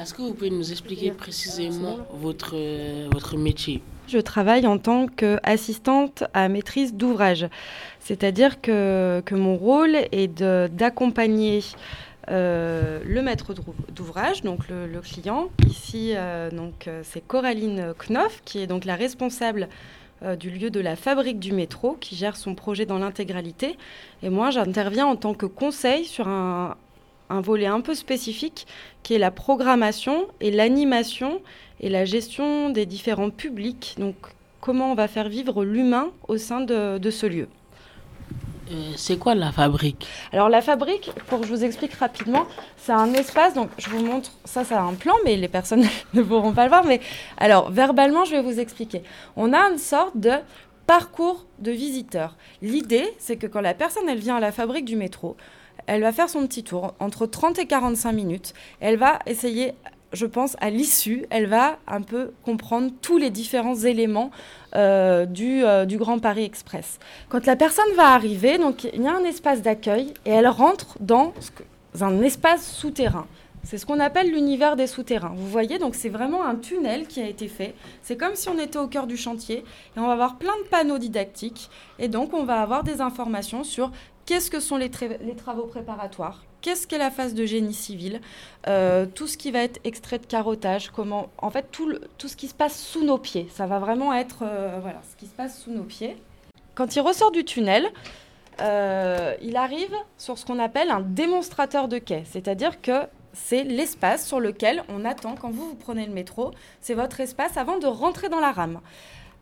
[0.00, 3.82] Est-ce que vous pouvez nous expliquer précisément votre, euh, votre métier?
[4.08, 7.46] Je travaille en tant qu'assistante à maîtrise d'ouvrage.
[8.00, 11.62] C'est-à-dire que, que mon rôle est d'accompagner
[12.30, 15.50] euh, le maître d'ouv- d'ouvrage, donc le, client.
[15.68, 16.48] Ici, euh,
[17.02, 19.68] c'est Coraline Knopf, qui est donc la responsable
[20.38, 23.78] du lieu de la fabrique du métro, qui gère son projet dans l'intégralité.
[24.22, 26.76] Et moi, j'interviens en tant que conseil sur un,
[27.30, 28.66] un volet un peu spécifique,
[29.02, 31.40] qui est la programmation et l'animation
[31.80, 34.16] et la gestion des différents publics donc,
[34.60, 37.48] comment on va faire vivre l'humain au sein de, de ce lieu?
[38.70, 40.06] Euh, c'est quoi la fabrique?
[40.32, 44.04] Alors la fabrique, pour que je vous explique rapidement, c'est un espace, donc je vous
[44.04, 47.00] montre, ça c'est un plan, mais les personnes ne pourront pas le voir, mais
[47.36, 49.02] alors verbalement je vais vous expliquer.
[49.36, 50.32] On a une sorte de
[50.86, 52.36] parcours de visiteurs.
[52.62, 55.36] L'idée, c'est que quand la personne elle vient à la fabrique du métro,
[55.90, 59.74] elle va faire son petit tour entre 30 et 45 minutes, elle va essayer
[60.12, 64.32] je pense, à l'issue, elle va un peu comprendre tous les différents éléments
[64.74, 66.98] euh, du, euh, du, Grand Paris Express.
[67.28, 70.96] Quand la personne va arriver, donc il y a un espace d'accueil et elle rentre
[70.98, 71.32] dans
[72.00, 73.26] un espace souterrain.
[73.62, 75.32] C'est ce qu'on appelle l'univers des souterrains.
[75.36, 77.74] Vous voyez, donc c'est vraiment un tunnel qui a été fait.
[78.02, 80.68] C'est comme si on était au cœur du chantier et on va avoir plein de
[80.68, 83.92] panneaux didactiques et donc on va avoir des informations sur
[84.26, 88.20] qu'est-ce que sont les, travaux préparatoires, qu'est-ce qu'est la phase de génie civil,
[88.68, 92.48] euh, tout ce qui va être extrait de carottage, comment, en fait, tout ce qui
[92.48, 93.48] se passe sous nos pieds.
[93.52, 96.16] Ça va vraiment être euh, voilà, ce qui se passe sous nos pieds.
[96.74, 97.88] Quand il ressort du tunnel,
[98.60, 104.26] euh, il arrive sur ce qu'on appelle un démonstrateur de quai, c'est-à-dire que c'est l'espace
[104.26, 107.86] sur lequel on attend quand vous, vous prenez le métro, c'est votre espace avant de
[107.86, 108.80] rentrer dans la rame.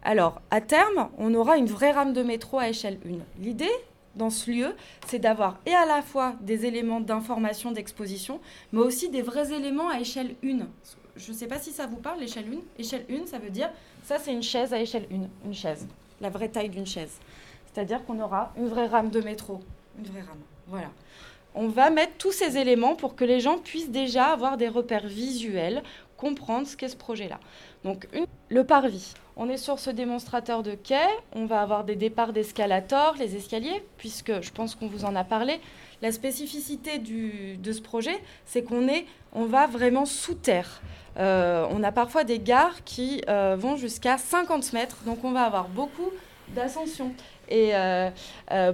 [0.05, 3.43] Alors, à terme, on aura une vraie rame de métro à échelle 1.
[3.43, 3.71] L'idée,
[4.19, 4.75] dans ce lieu,
[5.07, 8.41] c'est d'avoir et à la fois des éléments d'information, d'exposition,
[8.73, 10.67] mais aussi des vrais éléments à échelle 1.
[11.17, 12.81] Je ne sais pas si ça vous parle, l'échelle 1.
[12.81, 13.71] Échelle 1, ça veut dire,
[14.05, 15.87] ça c'est une chaise à échelle 1, une chaise,
[16.21, 17.19] la vraie taille d'une chaise.
[17.73, 19.61] C'est-à-dire qu'on aura une vraie rame de métro,
[19.99, 20.43] une vraie rame.
[20.67, 20.91] Voilà.
[21.55, 25.07] On va mettre tous ces éléments pour que les gens puissent déjà avoir des repères
[25.07, 25.83] visuels,
[26.17, 27.41] comprendre ce qu'est ce projet-là.
[27.85, 28.07] Donc,
[28.49, 29.15] le parvis.
[29.41, 31.07] On est sur ce démonstrateur de quai.
[31.33, 35.23] On va avoir des départs d'escalators, les escaliers, puisque je pense qu'on vous en a
[35.23, 35.61] parlé.
[36.03, 40.83] La spécificité de ce projet, c'est qu'on est, on va vraiment sous terre.
[41.19, 45.45] Euh, on a parfois des gares qui euh, vont jusqu'à 50 mètres, donc on va
[45.45, 46.11] avoir beaucoup
[46.49, 47.13] d'ascension
[47.49, 48.11] et euh,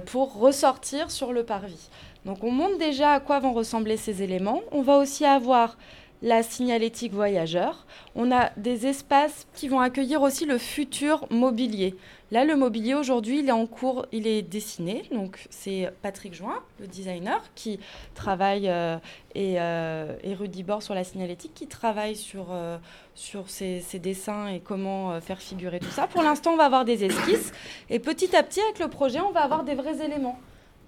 [0.07, 1.89] pour ressortir sur le parvis.
[2.25, 4.61] Donc on montre déjà à quoi vont ressembler ces éléments.
[4.71, 5.77] On va aussi avoir
[6.21, 7.85] la signalétique voyageur.
[8.15, 11.95] On a des espaces qui vont accueillir aussi le futur mobilier.
[12.31, 15.03] Là, le mobilier aujourd'hui, il est en cours, il est dessiné.
[15.11, 17.79] Donc, c'est Patrick Join, le designer, qui
[18.15, 18.97] travaille, euh,
[19.35, 22.77] et, euh, et, Rudy Bord sur la signalétique, qui travaille sur, euh,
[23.13, 26.07] sur ces, ces, dessins et comment faire figurer tout ça.
[26.07, 27.53] Pour l'instant, on va avoir des esquisses.
[27.91, 30.39] Et petit à petit, avec le projet, on va avoir des vrais éléments.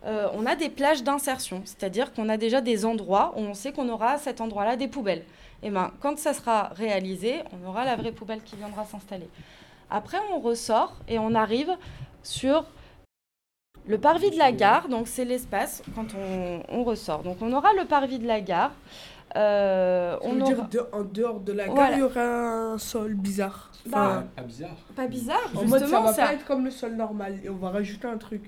[0.05, 3.71] Euh, on a des plages d'insertion, c'est-à-dire qu'on a déjà des endroits où on sait
[3.71, 5.23] qu'on aura à cet endroit-là des poubelles.
[5.63, 9.27] Et ben, quand ça sera réalisé, on aura la vraie poubelle qui viendra s'installer.
[9.89, 11.71] Après, on ressort et on arrive
[12.21, 12.65] sur
[13.88, 14.88] le parvis de la gare.
[14.88, 16.07] Donc, c'est l'espace quand
[16.69, 17.23] on, ressort.
[17.23, 18.71] Donc, on aura le parvis de la gare.
[19.36, 20.63] Euh, on aura...
[20.65, 23.71] dire en dehors de la gare, il y aura un sol bizarre.
[23.88, 24.77] Bah, pas bizarre.
[24.95, 25.51] Pas bizarre.
[25.55, 27.39] En mode, ça va pas être comme le sol normal.
[27.43, 28.43] Et on va rajouter un truc.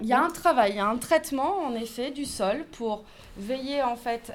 [0.00, 3.04] Il y a un travail, il y a un traitement en effet du sol pour
[3.36, 4.32] veiller en fait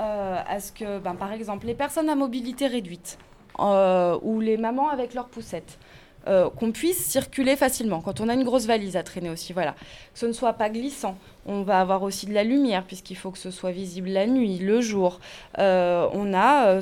[0.00, 3.18] euh, à ce que, ben, par exemple, les personnes à mobilité réduite
[3.58, 5.78] euh, ou les mamans avec leurs poussettes,
[6.26, 8.00] euh, qu'on puisse circuler facilement.
[8.00, 10.70] Quand on a une grosse valise à traîner aussi, voilà, que ce ne soit pas
[10.70, 11.18] glissant.
[11.44, 14.58] On va avoir aussi de la lumière puisqu'il faut que ce soit visible la nuit,
[14.58, 15.20] le jour.
[15.58, 16.80] on a,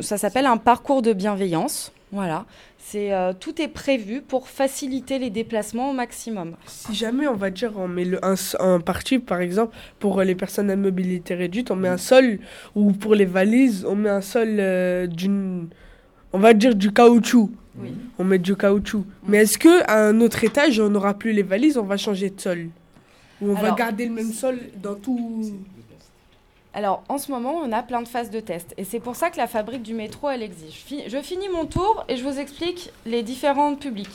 [0.00, 1.92] ça s'appelle un parcours de bienveillance.
[2.10, 2.46] Voilà,
[2.88, 6.54] c'est euh, tout est prévu pour faciliter les déplacements au maximum.
[6.66, 10.70] Si jamais on va dire on met le, un, parti par exemple pour les personnes
[10.70, 12.38] à mobilité réduite, on met un sol
[12.76, 15.68] ou pour les valises, on met un sol euh, d'une
[16.32, 17.50] on va dire du caoutchouc.
[18.18, 19.04] On met du caoutchouc.
[19.26, 22.30] Mais est-ce que à un autre étage, on n'aura plus les valises, on va changer
[22.30, 22.68] de sol?
[23.40, 25.44] Ou on va garder le même sol dans tout
[26.76, 28.74] alors, en ce moment, on a plein de phases de test.
[28.76, 30.84] Et c'est pour ça que la fabrique du métro, elle exige.
[31.08, 34.10] Je finis mon tour et je vous explique les différents publics.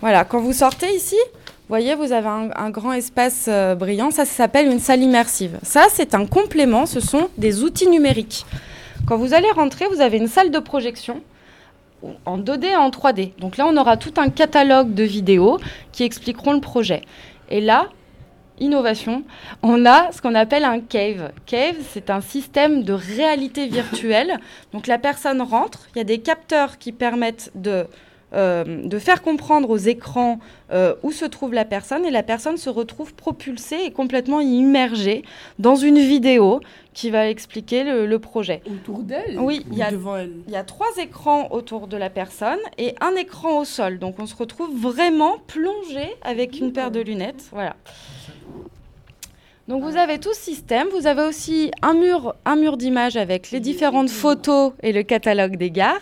[0.00, 4.10] Voilà, quand vous sortez ici, vous voyez, vous avez un, grand espace euh, brillant.
[4.10, 5.60] Ça, ça s'appelle une salle immersive.
[5.62, 6.84] Ça, c'est un complément.
[6.84, 8.44] Ce sont des outils numériques.
[9.06, 11.22] Quand vous allez rentrer, vous avez une salle de projection
[12.24, 13.38] en 2D et en 3D.
[13.38, 15.60] Donc là, on aura tout un catalogue de vidéos
[15.92, 17.02] qui expliqueront le projet.
[17.50, 17.86] Et là,
[18.58, 19.24] innovation,
[19.62, 21.32] on a ce qu'on appelle un cave.
[21.46, 24.38] Cave, c'est un système de réalité virtuelle.
[24.72, 27.86] Donc la personne rentre, il y a des capteurs qui permettent de,
[28.34, 30.40] euh, de faire comprendre aux écrans
[30.72, 35.22] euh, où se trouve la personne et la personne se retrouve propulsée et complètement immergée
[35.60, 36.60] dans une vidéo
[36.92, 38.62] qui va expliquer le, projet.
[38.66, 43.14] Autour d'elle Oui, il y, y a trois écrans autour de la personne et un
[43.14, 44.00] écran au sol.
[44.00, 47.44] Donc on se retrouve vraiment plongé avec une paire de lunettes.
[47.52, 47.76] Voilà.
[49.68, 53.50] Donc vous avez tout ce système, vous avez aussi un mur, un mur d'images avec
[53.50, 56.00] les différentes photos et le catalogue des gares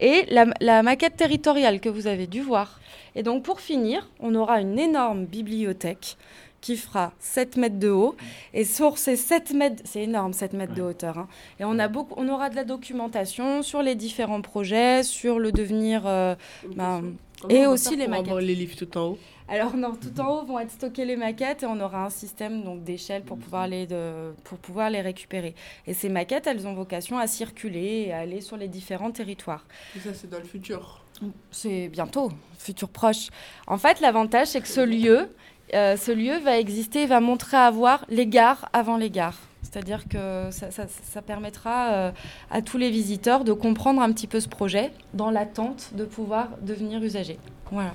[0.00, 2.80] et la, la maquette territoriale que vous avez dû voir.
[3.14, 6.16] Et donc pour finir, on aura une énorme bibliothèque
[6.60, 8.16] qui fera 7 mètres de haut.
[8.54, 11.18] Et sur ces 7 mètres, c'est énorme, 7 mètres de hauteur.
[11.18, 11.28] hein.
[11.60, 15.52] Et on, a beaucoup, on aura de la documentation sur les différents projets, sur le
[15.52, 16.04] devenir.
[16.06, 16.34] euh,
[16.74, 17.02] ben,
[17.50, 18.34] et on va aussi les maquettes.
[18.40, 21.64] les livres tout en haut Alors non, tout en haut vont être stockées les maquettes
[21.64, 25.54] et on aura un système donc d'échelle pour pouvoir les de, pour pouvoir les récupérer.
[25.86, 29.66] Et ces maquettes, elles ont vocation à circuler et à aller sur les différents territoires.
[29.96, 31.04] Et ça, c'est dans le futur.
[31.50, 33.28] C'est bientôt, futur proche.
[33.66, 35.28] En fait, l'avantage c'est que ce lieu,
[35.74, 39.38] euh, ce lieu va exister, et va montrer à voir les gares avant les gares.
[39.62, 42.12] C'est-à-dire que ça, ça- ça permettra euh,
[42.50, 46.48] à tous les visiteurs de comprendre un petit peu ce projet dans l'attente de pouvoir
[46.62, 47.38] devenir usager.
[47.70, 47.92] Voilà.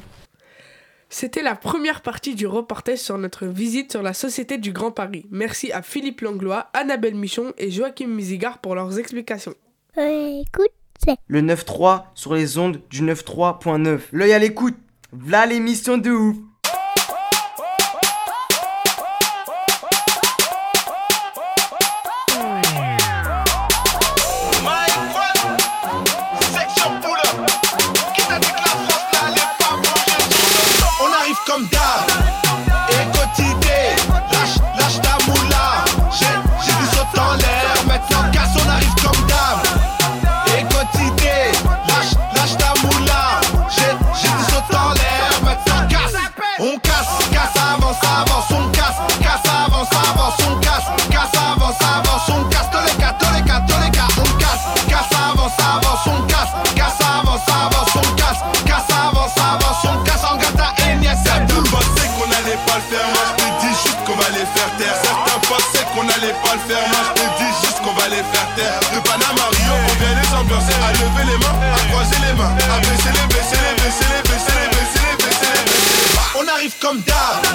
[1.11, 5.25] C'était la première partie du reportage sur notre visite sur la Société du Grand Paris.
[5.31, 9.55] Merci à Philippe Langlois, Annabelle Michon et Joachim Misigard pour leurs explications.
[9.97, 10.71] écoute,
[11.03, 11.17] c'est.
[11.27, 14.01] Le 9.3 sur les ondes du 9.3.9.
[14.11, 14.77] L'œil à l'écoute.
[15.11, 16.37] V'là l'émission de ouf.
[46.61, 52.29] On casse, casse, avance, avance, on casse, casse, avance, avance, on casse, casse, avance, avance,
[52.35, 52.67] on casse.
[52.67, 58.43] Tous les cas, on casse, casse, avance, avance, on casse, casse, avance, avance, on casse,
[58.67, 60.23] casse, avance, avance, on casse.
[60.27, 64.03] En gata, Enya, Certains pensaient qu'on allait pas le faire, moi je te dis juste
[64.03, 64.99] qu'on va les faire taire.
[64.99, 68.23] Certains pensaient qu'on allait pas le faire, moi je te dis juste qu'on va les
[68.35, 68.79] faire taire.
[68.91, 72.51] De Panama Rio, on vient les ambiancer, à lever les mains, à croiser les mains,
[72.51, 74.98] à baisser les, baisser les, baisser les, baisser les, baisser les,
[76.91, 77.48] On arrive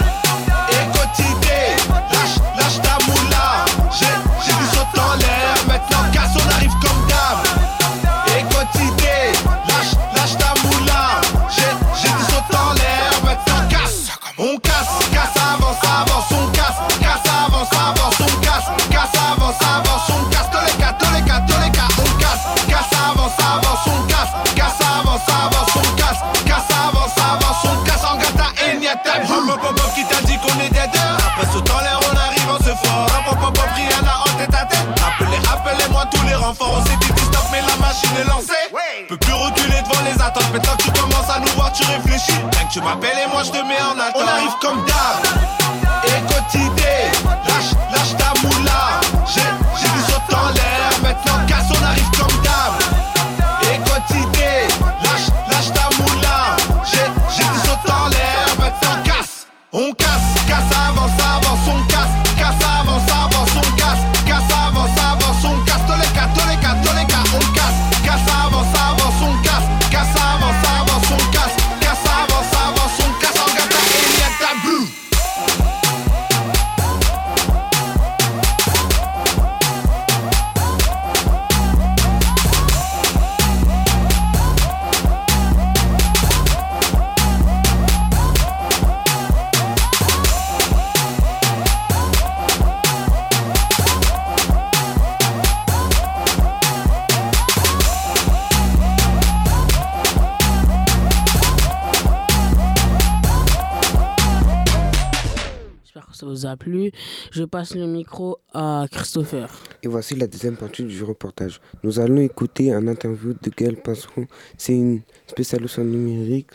[106.54, 106.90] a plu.
[107.30, 109.48] Je passe le micro à Christopher.
[109.82, 111.60] Et voici la deuxième partie du reportage.
[111.82, 114.26] Nous allons écouter un interview de Gaëlle Pinceron.
[114.56, 116.52] C'est une spécialiste en numérique.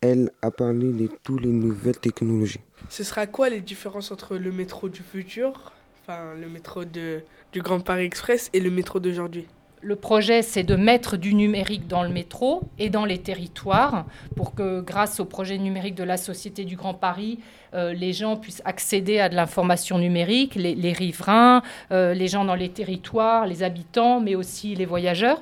[0.00, 2.60] Elle a parlé de toutes les nouvelles technologies.
[2.88, 7.60] Ce sera quoi les différences entre le métro du futur, enfin le métro de, du
[7.60, 9.46] Grand Paris Express et le métro d'aujourd'hui?
[9.80, 14.54] Le projet, c'est de mettre du numérique dans le métro et dans les territoires pour
[14.54, 17.38] que, grâce au projet numérique de la Société du Grand Paris,
[17.74, 21.62] euh, les gens puissent accéder à de l'information numérique, les, riverains,
[21.92, 25.40] euh, les gens dans les territoires, les habitants, mais aussi les voyageurs.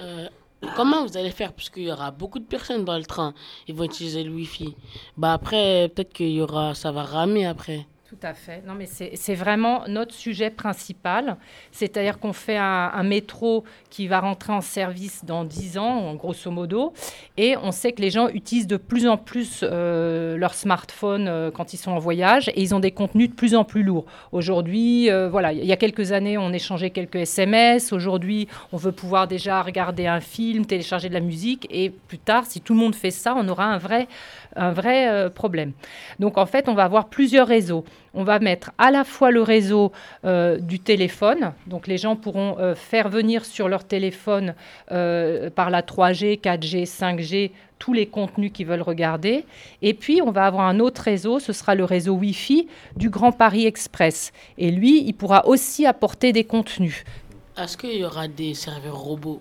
[0.00, 0.28] Euh,
[0.76, 1.54] comment vous allez faire?
[1.54, 3.32] Parce qu'il y aura beaucoup de personnes dans le train.
[3.68, 4.74] Ils vont utiliser le Wi-Fi.
[5.16, 7.86] Bah après, peut-être aura, ça va ramer après.
[8.10, 8.64] Tout à fait.
[8.66, 11.36] Non, mais c'est vraiment notre sujet principal.
[11.70, 16.92] C'est-à-dire qu'on fait un, métro qui va rentrer en service dans 10 ans, grosso modo.
[17.36, 21.52] Et on sait que les gens utilisent de plus en plus euh, leur smartphone euh,
[21.52, 24.06] quand ils sont en voyage et ils ont des contenus de plus en plus lourds.
[24.32, 27.92] Aujourd'hui, euh, voilà, il y a quelques années, on échangeait quelques SMS.
[27.92, 31.68] Aujourd'hui, on veut pouvoir déjà regarder un film, télécharger de la musique.
[31.70, 34.08] Et plus tard, si tout le monde fait ça, on aura un vrai,
[34.56, 35.72] un vrai problème.
[36.18, 37.84] Donc, en fait, on va avoir plusieurs réseaux
[38.14, 39.92] on va mettre à la fois le réseau
[40.24, 44.54] euh, du téléphone, donc les gens pourront euh, faire venir sur leur téléphone
[44.90, 49.46] euh, par la 3G, 4G, 5G tous les contenus qu'ils veulent regarder.
[49.80, 53.32] Et puis, on va avoir un autre réseau, ce sera le réseau Wi-Fi du Grand
[53.32, 54.32] Paris Express.
[54.58, 57.04] Et lui, il pourra aussi apporter des contenus.
[57.56, 59.40] Est-ce qu'il y aura des serveurs robots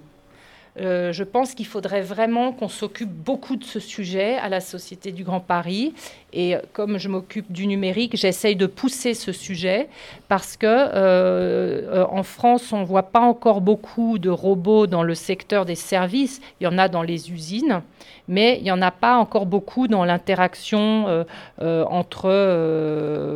[0.80, 5.12] euh, je pense qu'il faudrait vraiment qu'on s'occupe beaucoup de ce sujet à la Société
[5.12, 5.94] du Grand Paris.
[6.32, 9.90] Et comme je m'occupe du numérique, j'essaye de pousser ce sujet
[10.28, 15.16] parce que euh, en France, on ne voit pas encore beaucoup de robots dans le
[15.16, 16.40] secteur des services.
[16.62, 17.82] Il y en a dans les usines,
[18.28, 21.26] mais il n'y en a pas encore beaucoup dans l'interaction
[21.62, 22.30] euh, entre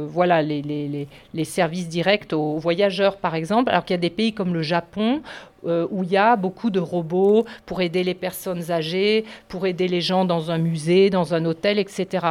[0.07, 1.07] voilà, les,
[1.45, 3.71] services directs aux voyageurs, par exemple.
[3.71, 5.21] Alors qu'il y a des pays comme le Japon
[5.65, 9.87] euh, où il y a beaucoup de robots pour aider les personnes âgées, pour aider
[9.87, 12.25] les gens dans un musée, dans un hôtel, etc.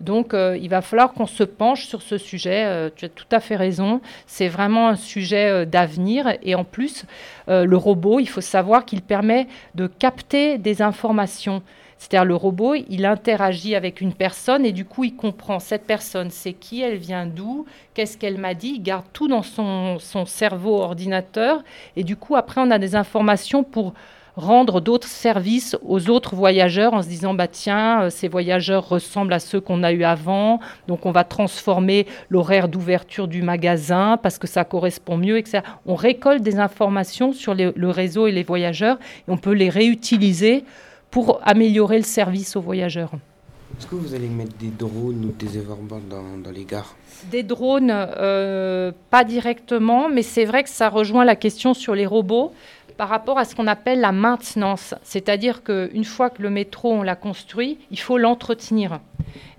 [0.00, 2.64] Donc euh, il va falloir qu'on se penche sur ce sujet.
[2.66, 4.00] Euh, tu as tout à fait raison.
[4.26, 6.36] C'est vraiment un sujet d'avenir.
[6.42, 7.04] Et en plus,
[7.46, 11.62] le robot, il faut savoir qu'il permet de capter des informations.
[11.98, 16.30] C'est-à-dire le robot, il interagit avec une personne et du coup, il comprend cette personne,
[16.30, 20.76] c'est qui, elle vient d'où, qu'est-ce qu'elle m'a dit, il garde tout dans son, cerveau
[20.76, 21.62] ordinateur.
[21.96, 23.94] Et du coup, après, on a des informations pour
[24.36, 29.32] rendre d'autres services aux autres voyageurs en se disant bah tiens euh, ces voyageurs ressemblent
[29.32, 30.60] à ceux qu'on a eu avant.
[30.86, 35.62] Donc on va transformer l'horaire d'ouverture du magasin parce que ça correspond mieux etc.
[35.86, 40.62] On récolte des informations sur le réseau et les voyageurs et on peut les réutiliser
[41.10, 43.12] pour améliorer le service aux voyageurs.
[43.78, 46.96] Est-ce que vous allez mettre des drones ou des événements dans, dans les gares?
[47.30, 52.06] Des drones, euh, pas directement, mais c'est vrai que ça rejoint la question sur les
[52.06, 52.52] robots
[52.96, 54.94] par rapport à ce qu'on appelle la maintenance.
[55.04, 59.00] C'est-à-dire qu'une fois que le métro, on l'a construit, il faut l'entretenir.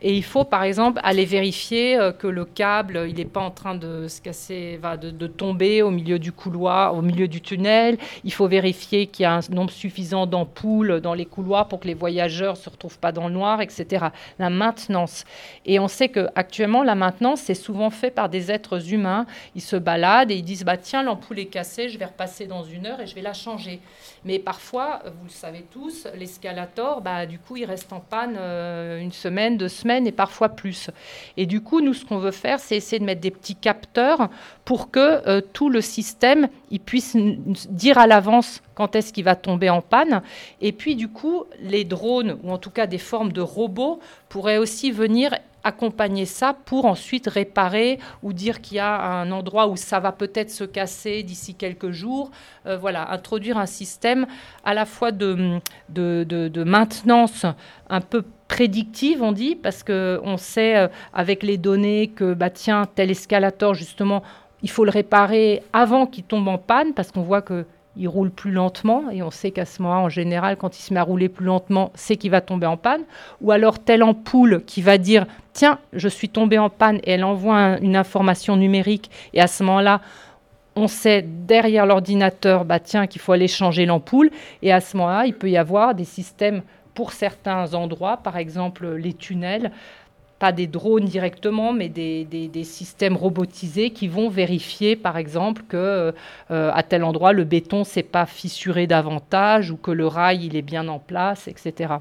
[0.02, 3.52] Et il faut, par exemple, aller vérifier euh, que le câble, il n'est pas en
[3.52, 7.98] train de se casser, de, tomber au milieu du couloir, au milieu du tunnel.
[8.24, 11.88] Il faut vérifier qu'il y a un nombre suffisant d'ampoules dans les couloirs pour que
[11.88, 14.08] les voyageurs ne se retrouvent pas dans le noir, etc.
[14.38, 15.26] La maintenance.
[15.66, 19.26] Et on sait qu'actuellement, la maintenance, c'est souvent fait par des êtres humains.
[19.56, 22.64] Ils se baladent et ils disent, bah, tiens, l'ampoule est cassée, je vais repasser dans
[22.64, 23.80] une heure et je vais la changer.
[24.26, 29.00] Mais parfois, vous le savez tous, l'escalator, bah, du coup, il reste en panne euh,
[29.00, 30.90] une semaine, deux semaines et parfois plus.
[31.38, 34.30] Et du coup, nous, ce qu'on veut faire, c'est essayer de mettre des petits capteurs
[34.66, 39.36] pour que euh, tout le système il puisse dire à l'avance quand est-ce qu'il va
[39.36, 40.22] tomber en panne.
[40.62, 44.00] Et puis, du coup, les drones, ou en tout cas des formes de robots,
[44.30, 45.32] pourraient aussi venir
[45.64, 50.12] accompagner ça pour ensuite réparer ou dire qu'il y a un endroit où ça va
[50.12, 52.32] peut-être se casser d'ici quelques jours.
[52.66, 54.26] Euh, voilà, introduire un système
[54.64, 57.46] à la fois de, de, de, maintenance
[57.90, 62.88] un peu prédictive, on dit, parce qu'on sait euh, avec les données que, bah, tiens,
[62.94, 64.24] tel escalator, justement,
[64.62, 67.66] il faut le réparer avant qu'il tombe en panne, parce qu'on voit que
[68.00, 70.94] il roule plus lentement et on sait qu'à ce moment en général, quand il se
[70.94, 73.04] met à rouler plus lentement, c'est qu'il va tomber en panne.
[73.42, 77.26] Ou alors telle ampoule qui va dire tiens, je suis tombé en panne et elle
[77.26, 80.02] envoie une information numérique et à ce moment-là,
[80.76, 84.32] on sait derrière l'ordinateur bah tiens qu'il faut aller changer l'ampoule
[84.62, 86.62] et à ce moment-là, il peut y avoir des systèmes
[86.94, 89.72] pour certains endroits, par exemple les tunnels,
[90.40, 96.14] pas des drones directement, mais des, des, systèmes robotisés qui vont vérifier, par exemple, que
[96.50, 100.56] euh, à tel endroit le béton s'est pas fissuré davantage ou que le rail il
[100.56, 101.96] est bien en place, etc.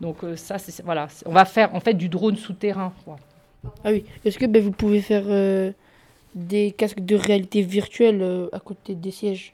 [0.00, 2.92] Donc euh, ça, c'est voilà, on va faire en fait du drone souterrain.
[3.84, 4.04] Ah oui.
[4.24, 5.72] Est-ce que ben, vous pouvez faire euh,
[6.34, 9.52] des casques de réalité virtuelle à côté des sièges?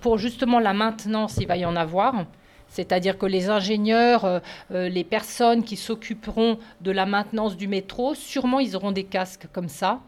[0.00, 2.24] Pour justement la maintenance, il va y en avoir.
[2.68, 4.40] C'est-à-dire que les ingénieurs, euh,
[4.72, 9.48] euh, les personnes qui s'occuperont de la maintenance du métro, sûrement ils auront des casques
[9.52, 10.00] comme ça.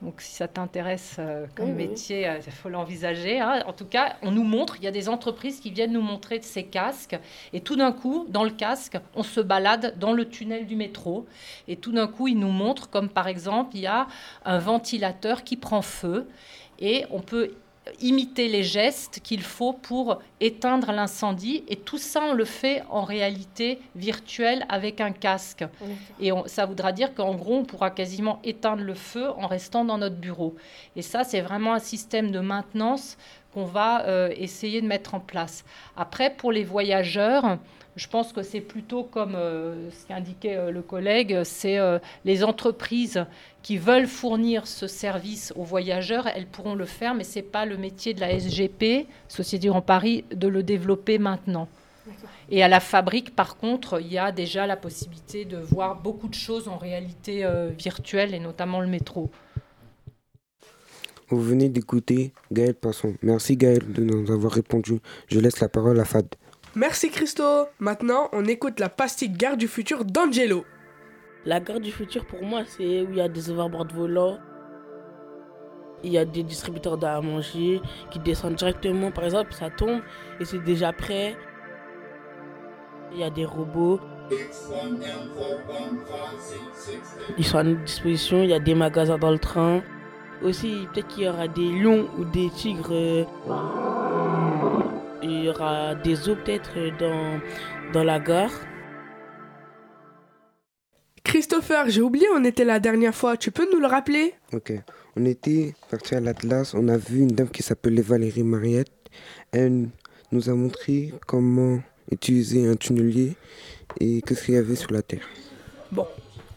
[0.00, 3.38] Donc si ça t'intéresse euh, comme métier, il faut l'envisager.
[3.38, 3.62] Hein.
[3.66, 6.40] En tout cas, on nous montre, il y a des entreprises qui viennent nous montrer
[6.42, 7.16] ces casques.
[7.52, 11.24] Et tout d'un coup, dans le casque, on se balade dans le tunnel du métro.
[11.68, 14.08] Et tout d'un coup, ils nous montrent, comme par exemple, il y a
[14.44, 16.26] un ventilateur qui prend feu.
[16.80, 17.52] Et on peut
[18.00, 21.64] imiter les gestes qu'il faut pour éteindre l'incendie.
[21.68, 25.64] Et tout ça, on le fait en réalité virtuelle avec un casque.
[26.20, 29.98] Et ça voudra dire qu'en gros, on pourra quasiment éteindre le feu en restant dans
[29.98, 30.54] notre bureau.
[30.96, 33.16] Et ça, c'est vraiment un système de maintenance
[33.52, 35.64] qu'on va euh, essayer de mettre en place.
[35.96, 37.58] Après, pour les voyageurs,
[37.96, 41.78] je pense que c'est plutôt comme euh, ce qu'indiquait euh, le collègue, c'est
[42.24, 43.24] les entreprises
[43.62, 47.66] qui veulent fournir ce service aux voyageurs, elles pourront le faire, mais ce n'est pas
[47.66, 51.68] le métier de la SGP, Société Grand Paris, de le développer maintenant.
[52.50, 56.28] Et à la fabrique, par contre, il y a déjà la possibilité de voir beaucoup
[56.28, 57.46] de choses en réalité
[57.78, 59.30] virtuelle, et notamment le métro.
[61.32, 63.14] Vous venez d'écouter Gaël Passon.
[63.22, 64.98] Merci Gaël de nous avoir répondu.
[65.28, 66.26] Je laisse la parole à Fad.
[66.74, 67.66] Merci Christo.
[67.80, 70.64] Maintenant, on écoute la pastille Gare du futur d'Angelo.
[71.44, 74.38] La gare du futur, pour moi, c'est où il y a des overboards volants.
[76.02, 79.10] Il y a des distributeurs d'à manger qui descendent directement.
[79.10, 80.00] Par exemple, ça tombe
[80.40, 81.36] et c'est déjà prêt.
[83.12, 84.00] Il y a des robots.
[87.36, 88.42] Ils sont à notre disposition.
[88.44, 89.82] Il y a des magasins dans le train.
[90.42, 93.26] Aussi, peut-être qu'il y aura des lions ou des tigres.
[95.22, 97.40] Il y aura des eaux peut-être dans,
[97.92, 98.50] dans la gare.
[101.22, 103.36] Christopher, j'ai oublié, on était la dernière fois.
[103.36, 104.34] Tu peux nous le rappeler?
[104.52, 104.72] Ok.
[105.16, 106.74] On était parti à l'Atlas.
[106.74, 108.90] On a vu une dame qui s'appelait Valérie Mariette.
[109.52, 109.88] Elle
[110.32, 111.78] nous a montré comment
[112.10, 113.36] utiliser un tunnelier
[114.00, 115.26] et qu'est-ce qu'il y avait sur la Terre.
[115.92, 116.06] Bon,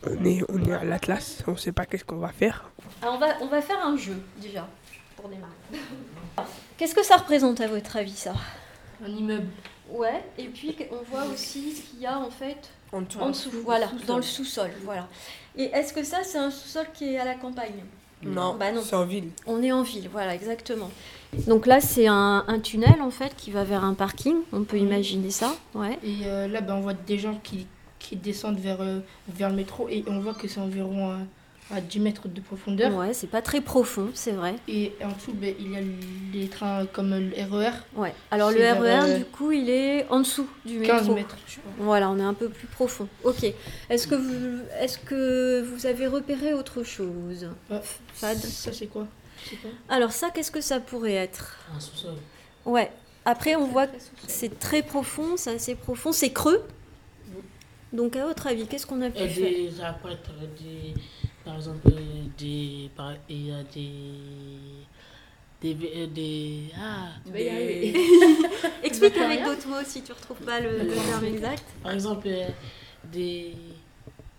[0.08, 1.44] on est, on est à l'Atlas.
[1.46, 2.72] On ne sait pas qu'est-ce qu'on va faire.
[3.02, 4.68] Alors on va, on va faire un jeu déjà,
[5.16, 5.54] pour démarrer.
[6.78, 8.34] Qu'est-ce que ça représente à votre avis ça?
[9.06, 9.48] Un immeuble.
[9.90, 13.90] Ouais, et puis on voit aussi ce qu'il y a en fait en, dessous, voilà,
[14.08, 15.08] dans le sous-sol, voilà.
[15.58, 17.84] Et est-ce que ça c'est un sous-sol qui est à la campagne?
[18.24, 18.82] Non, bah non.
[18.84, 19.30] c'est en ville.
[19.46, 20.90] On est en ville, voilà, exactement.
[21.48, 24.38] Donc là, c'est un, tunnel en fait qui va vers un parking.
[24.52, 26.00] On peut imaginer ça, ouais.
[26.04, 27.68] Et euh, là, ben, on voit des gens qui,
[28.00, 31.26] qui descendent vers, euh, vers le métro et on voit que c'est environ
[31.72, 32.94] à 10 mètres de profondeur.
[32.94, 34.56] Ouais, c'est pas très profond, c'est vrai.
[34.68, 35.82] Et en dessous, ben, il y a
[36.34, 37.72] les trains comme le RER.
[37.96, 40.98] E ouais, alors le RER, e euh, du coup, il est en dessous du métro.
[40.98, 41.72] 15 mètres, je crois.
[41.80, 43.08] Voilà, on est un peu plus profond.
[43.24, 43.46] Ok.
[43.90, 47.50] Est-ce que vous, est que vous avez repéré autre chose?
[48.14, 48.38] Fad?
[48.38, 49.08] Ça, c'est quoi,
[49.90, 51.58] Alors, ça, qu'est-ce que ça pourrait être?
[51.76, 52.16] Un sous-sol.
[52.66, 52.92] Ouais.
[53.26, 53.98] Après, on voit que
[54.28, 56.64] c'est très profond, c'est assez profond, c'est creux.
[57.92, 59.28] Donc, à votre avis, qu'est-ce qu'on a pu faire?
[59.28, 59.68] des,
[60.12, 60.94] être des
[61.46, 61.92] par exemple,
[62.38, 62.90] des,
[63.30, 63.92] il y a des.
[65.62, 65.78] Des.
[65.96, 67.94] Euh, des ah des...
[68.84, 71.64] Explique avec d'autres mots si tu ne retrouves pas le, terme exact.
[71.84, 72.48] Par exemple, euh,
[73.12, 73.56] des,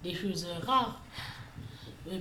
[0.02, 1.00] des choses rares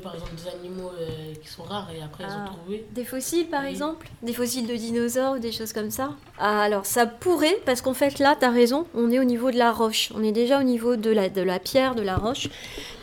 [0.01, 2.51] par exemple, des animaux euh, qui sont rares et après ils ont ah.
[2.57, 2.85] trouvé.
[2.91, 4.09] Des fossiles par exemple?
[4.21, 6.11] Des fossiles de dinosaures ou des choses comme ça?
[6.37, 9.51] Ah, Alors ça pourrait, parce qu'en fait là, tu as raison, on est au niveau
[9.51, 10.11] de la roche.
[10.15, 12.49] On est déjà au niveau de la, de la pierre, de la roche.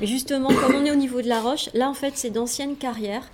[0.00, 2.76] Mais justement, comme on est au niveau de la roche, là en fait c'est d'anciennes
[2.76, 3.30] carrières.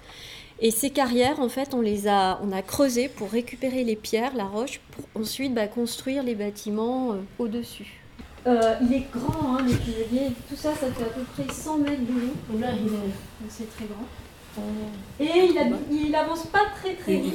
[0.60, 4.34] Et ces carrières, en fait, on les a, on a creusées pour récupérer les pierres,
[4.34, 8.00] la roche, pour ensuite bah, construire les bâtiments euh, au-dessus.
[8.48, 12.00] Euh, il est grand, hein, le Tout ça, ça fait à peu près 100 mètres
[12.00, 12.60] de long.
[12.60, 12.68] Là,
[13.50, 14.06] c'est très grand.
[14.58, 17.34] Euh, Et il, a, il avance pas très très vite.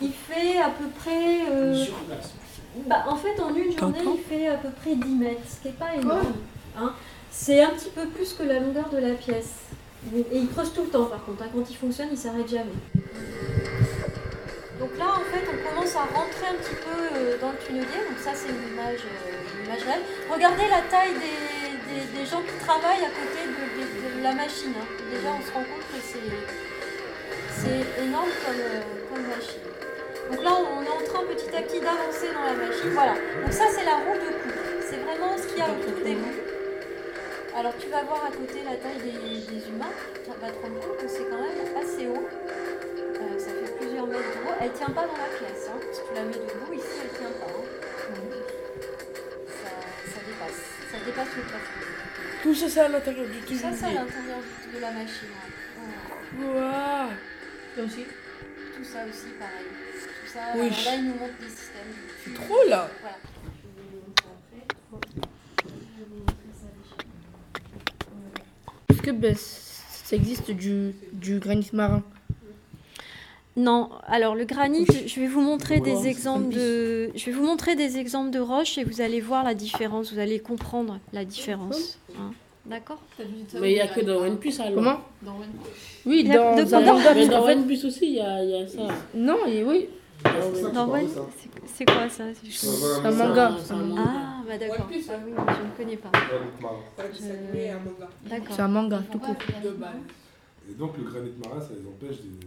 [0.00, 1.40] Il, fait à peu près.
[1.50, 1.84] Euh,
[2.86, 5.68] bah, en fait, en une journée, il fait à peu près 10 mètres, ce qui
[5.68, 6.32] n'est pas énorme.
[6.78, 6.92] Hein.
[7.32, 9.54] C'est un petit peu plus que la longueur de la pièce.
[10.14, 11.42] Et il creuse tout le temps, par contre.
[11.42, 11.48] Hein.
[11.52, 12.70] Quand il fonctionne, il s'arrête jamais.
[14.78, 18.06] Donc là, en fait, on commence à rentrer un petit peu dans le tunnelier.
[18.08, 19.00] Donc ça, c'est une image.
[20.30, 24.74] Regardez la taille des, gens qui travaillent à côté de, la machine.
[24.76, 24.86] Hein.
[25.10, 26.20] Déjà, on se rend compte que c'est
[28.04, 29.62] énorme comme, machine.
[30.30, 32.90] Donc là, on est en train petit à petit d'avancer dans la machine.
[32.92, 33.14] Voilà.
[33.14, 34.60] Donc ça, c'est la roue de coupe.
[34.80, 36.40] C'est vraiment ce qu'il y a autour des roues.
[37.56, 39.92] Alors tu vas voir à côté la taille des, humains.
[40.24, 42.24] Tu vas te rendre compte que c'est quand même assez haut.
[42.24, 44.54] Euh, ça fait plusieurs mètres de haut.
[44.60, 45.68] Elle tient pas dans la pièce.
[45.68, 45.78] Hein.
[45.92, 47.52] Si tu la mets debout, ici, elle tient pas.
[47.52, 47.61] Hein
[50.98, 51.80] dépasse le plafond.
[52.42, 53.60] Tout ça, c'est à l'intérieur du tunnel.
[53.60, 54.38] Ça, c'est à l'intérieur
[54.74, 55.28] de la machine.
[56.38, 57.10] Waouh wow.
[57.76, 58.04] Là aussi?
[58.76, 59.66] Tout ça aussi, pareil.
[60.24, 60.70] Tout ça, oui.
[60.70, 61.92] là, il nous montre des systèmes.
[62.24, 63.16] C'est trop là voilà.
[68.90, 72.02] Est-ce que ben, ça existe du, du granit marin?
[73.56, 77.76] Non, alors le granit, je vais vous montrer des exemples de, je vais vous montrer
[77.76, 81.98] des exemples de roches et vous allez voir la différence, vous allez comprendre la différence.
[82.18, 82.32] Hein.
[82.64, 83.02] D'accord?
[83.60, 84.74] Mais il n'y a que dans One Piece alors.
[84.76, 85.00] Comment?
[85.22, 85.36] Dans
[86.06, 88.78] Oui, dans, dans, dans, One Piece aussi, il y, a, y a ça.
[89.14, 89.88] Non, et oui.
[90.72, 92.24] Non, ouais, c'est- c'est quoi ça?
[92.48, 92.66] C'est
[93.04, 93.56] un manga.
[93.98, 94.76] Ah, bah d'accord.
[94.80, 96.10] Ah oui, je ne connais pas.
[98.30, 98.46] D'accord.
[98.54, 99.34] C'est un manga, tout court.
[100.70, 102.46] Et donc le granit marin, ça les empêche de-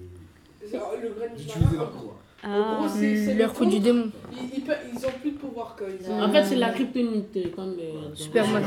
[0.74, 2.16] Le granit d'utiliser marin, leur pouvoir.
[2.44, 2.48] Ah.
[2.48, 4.12] En gros, c'est- c'est Leur le coup du démon.
[4.32, 7.56] Ils, ils pe- ils ont plus de pouvoir quand ils En fait, c'est la kryptonite,
[7.56, 8.64] comme euh, Superman.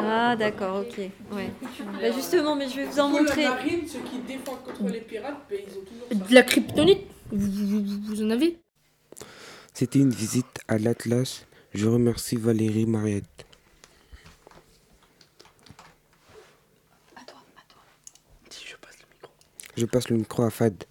[0.00, 0.98] Ah, d'accord, ok.
[0.98, 1.50] Ouais.
[2.00, 3.42] Bah justement, mais je vais vous en montrer.
[3.44, 6.28] La marine, ceux qui défendent contre les pirates, ils ont toujours ça.
[6.28, 8.58] De la kryptonite vous, vous- vous- vous en avez?
[9.74, 11.44] C'était une visite à l'Atlas.
[11.74, 13.44] Je remercie Valérie Mariette.
[19.76, 20.84] Je passe le micro à Fad.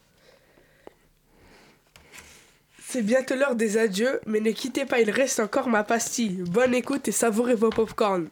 [2.79, 6.43] C'est bientôt l'heure des adieux, mais ne quittez pas, il reste encore ma pastille.
[6.49, 8.29] Bonne écoute et savourez vos popcorn.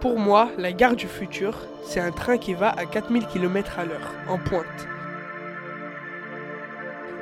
[0.00, 3.84] Pour moi, la gare du futur, c'est un train qui va à 4000 km à
[3.84, 4.88] l'heure, en pointe.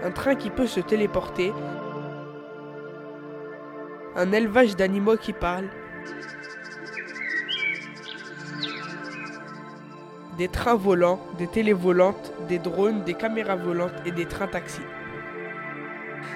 [0.02, 1.52] Un train qui peut se téléporter.
[4.14, 5.70] Un élevage d'animaux qui parlent.
[10.40, 14.80] Des trains volants, des télévolantes, des drones, des caméras volantes et des trains taxis.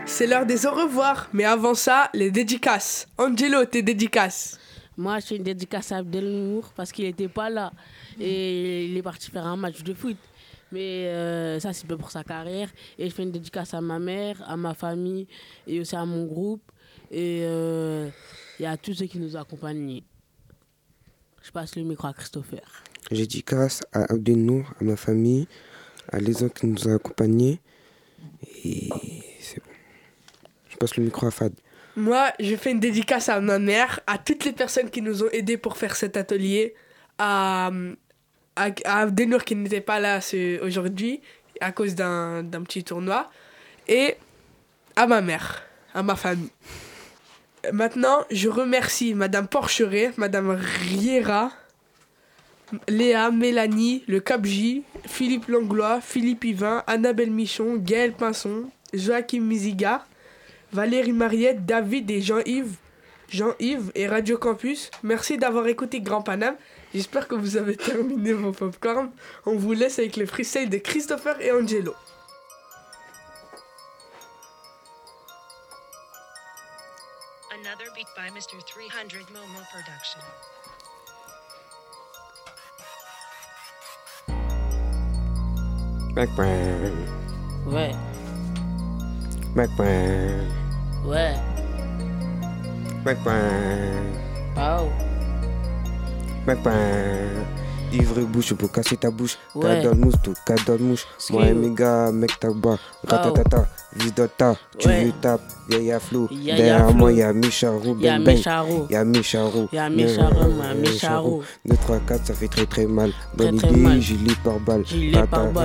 [0.04, 3.08] C'est l'heure des au revoir, mais avant ça, les dédicaces.
[3.16, 4.60] Angelo, tes dédicaces.
[4.98, 7.72] Moi, je fais une dédicace à Abdelnour parce qu'il n'était pas là.
[8.20, 10.18] Et il est parti faire un match de foot.
[10.70, 12.68] Mais euh, ça, c'est peu pour sa carrière.
[12.98, 15.26] Et je fais une dédicace à ma mère, à ma famille
[15.66, 16.60] et aussi à mon groupe.
[17.10, 18.10] Et, euh,
[18.60, 20.02] et à tous ceux qui nous accompagnent.
[21.40, 22.84] Je passe le micro à Christopher.
[23.10, 25.46] Je dédicace à Abdelnour, à ma famille,
[26.10, 27.60] à les gens qui nous ont accompagnés.
[28.64, 28.88] Et
[29.40, 29.70] c'est bon.
[30.68, 31.52] Je passe le micro à Fad.
[31.96, 35.30] Moi, je fais une dédicace à ma mère, à toutes les personnes qui nous ont
[35.30, 36.74] aidés pour faire cet atelier,
[37.18, 37.70] à,
[38.56, 40.18] à, Abdelnour qui n'était pas là
[40.62, 41.20] aujourd'hui
[41.60, 43.30] à cause d'un petit tournoi,
[43.86, 44.16] et
[44.96, 45.62] à ma mère,
[45.94, 46.50] à ma famille.
[47.72, 51.52] Maintenant, je remercie Madame Porcheret, Madame Riera,
[52.88, 60.06] Léa, Mélanie, le Capji, Philippe Langlois, Philippe Yvain, Annabelle Michon, Gaël Pinson, Joachim Miziga,
[60.72, 62.76] Valérie Mariette, David et Jean-Yves,
[63.28, 64.90] Jean-Yves et Radio Campus.
[65.02, 66.56] Merci d'avoir écouté Grand Paname.
[66.94, 69.10] J'espère que vous avez terminé vos popcorn.
[69.46, 71.94] On vous laisse avec le freestyle de Christopher et Angelo.
[77.52, 78.62] Another beat by Mr.
[78.66, 80.20] 300 Momo Production.
[86.14, 86.94] Macburn.
[87.66, 87.96] What?
[89.56, 90.46] Macburn.
[91.02, 91.42] What?
[93.02, 94.14] Macburn.
[94.56, 94.92] Oh.
[96.46, 97.63] Macburn.
[97.94, 99.38] Ivre bouche pour casser ta bouche.
[99.54, 99.82] Ouais.
[99.82, 101.06] Le mousse, tout le mouche.
[101.30, 102.78] Moi mes gars, mec, bois.
[103.06, 103.66] Ratatata,
[103.96, 104.56] vis d'ota.
[104.78, 105.40] Tu veux tape,
[105.70, 106.28] y'a Flo.
[106.30, 107.96] Yaya Derrière moi, y'a Micharo.
[108.00, 108.36] Y'a bang, bang.
[108.36, 108.86] Micharo.
[108.90, 109.68] Y'a Micharo.
[109.72, 111.42] Y'a Micharo, Euh, ma Micharo.
[111.64, 113.12] 2, 3, 4, ça fait très très mal.
[113.36, 114.84] Bonne idée, gilet par balle.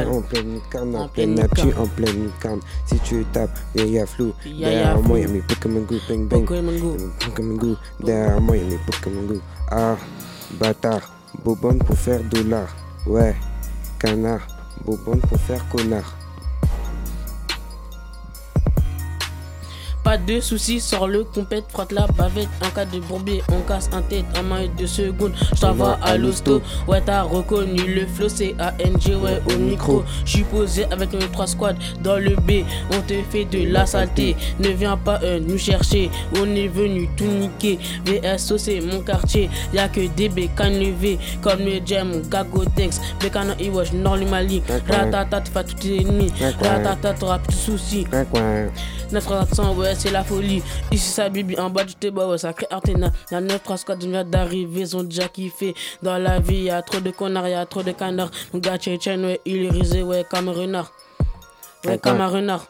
[0.08, 1.74] En pleine lucarne, en, pleine lucarne.
[1.80, 2.60] en pleine lucarne.
[2.86, 4.34] Si tu tapes, y'a Flo.
[4.46, 6.46] Yaya Derrière moi, y'a mes Pokémon Go, bang bang.
[6.46, 7.76] Pokémon Go.
[8.04, 9.40] Derrière moi, y'a mes Pokémon Go.
[9.72, 9.98] Ah,
[10.60, 11.19] bâtard.
[11.44, 12.68] Bobonne pour faire dollar.
[13.06, 13.36] Ouais,
[13.98, 14.46] canard.
[14.86, 16.19] Bobonne pour faire connard.
[20.10, 22.50] Pas de soucis, sors le compète, frotte la bavette.
[22.66, 25.34] En cas de bourbier, on casse un tête en moins de secondes.
[25.54, 26.64] Je t'envoie à l'hosto.
[26.88, 30.04] Ouais, t'as reconnu le flow, c'est ANG, ouais, au micro.
[30.26, 32.66] Je suis posé avec nos trois squads dans le B.
[32.92, 34.36] On te fait de la saleté.
[34.60, 36.10] Ne viens pas euh, nous chercher.
[36.36, 37.78] On est venu tout niquer.
[38.04, 39.48] VSO, c'est mon quartier.
[39.76, 41.20] Y'a que des bécanes levées.
[41.44, 43.00] Comme le Jam ou Gagodex.
[43.22, 44.64] Bécano Iwash, Nord le Mali.
[44.90, 46.34] Ratata, tu fais tous tes ennemis.
[46.60, 48.08] Ratata, t'auras plus de soucis.
[49.12, 50.64] 900, ouais, c'est la folie.
[50.92, 51.94] Ici, ça bibi en bas du
[52.38, 53.12] ça crée Artena.
[53.32, 55.76] Y'a 9 3 squads vient d'arriver, ils ont déjà kiffé.
[56.02, 58.32] Dans la vie, y'a trop de connards, y'a trop de canards.
[58.54, 60.92] Mon gars, Tchétchène, ouais, il est risé, ouais, comme un renard.
[61.86, 62.68] Ouais, comme un renard.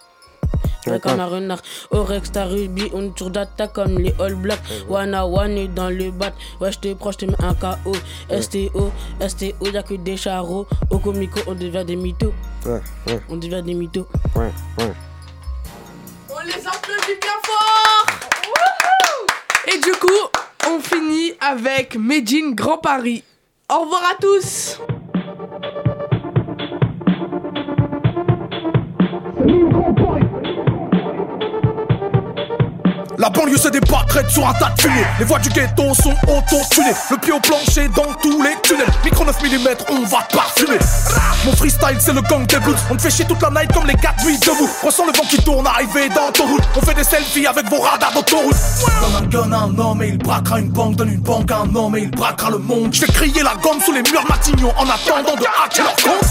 [0.87, 1.61] Ouais, comme un renard.
[1.91, 4.61] Au Rex, t'as Ruby, on toujours d'attaque comme les All Blacks.
[4.87, 6.33] Wana One dans le bat.
[6.59, 7.93] Ouais, j'te proche, te mets un KO.
[8.41, 8.91] STO,
[9.27, 10.65] STO, y'a que des charros.
[10.89, 12.33] Au comico, on devient des mythos.
[12.65, 14.07] Ouais, ouais, On devient des mythos.
[14.35, 14.93] ouais, ouais.
[16.41, 18.05] On les applaudit bien fort.
[19.67, 20.07] Et du coup,
[20.69, 23.23] on finit avec Medine Grand Paris.
[23.69, 24.79] Au revoir à tous
[33.19, 35.03] La banlieue c'est des pâquerettes sur un tas de fumée.
[35.19, 36.93] Les voies du ghetto sont auto-tunées.
[37.11, 38.87] Le pied au plancher dans tous les tunnels.
[39.03, 40.79] Micro 9 mm, on va parfumer.
[41.43, 42.77] Mon freestyle c'est le gang des blues.
[42.89, 44.69] On te fait chier toute la night comme les 4 nuits debout.
[44.81, 46.63] Ressens le vent qui tourne arrivé dans ton route.
[46.77, 48.55] On fait des selfies avec vos radars d'autoroute.
[49.01, 50.95] Donne un gun un homme et il braquera une banque.
[50.95, 52.93] Donne une banque à un homme et il braquera le monde.
[52.93, 56.29] Je vais crier la gomme sous les murs Matignon en attendant de hacker leur compte.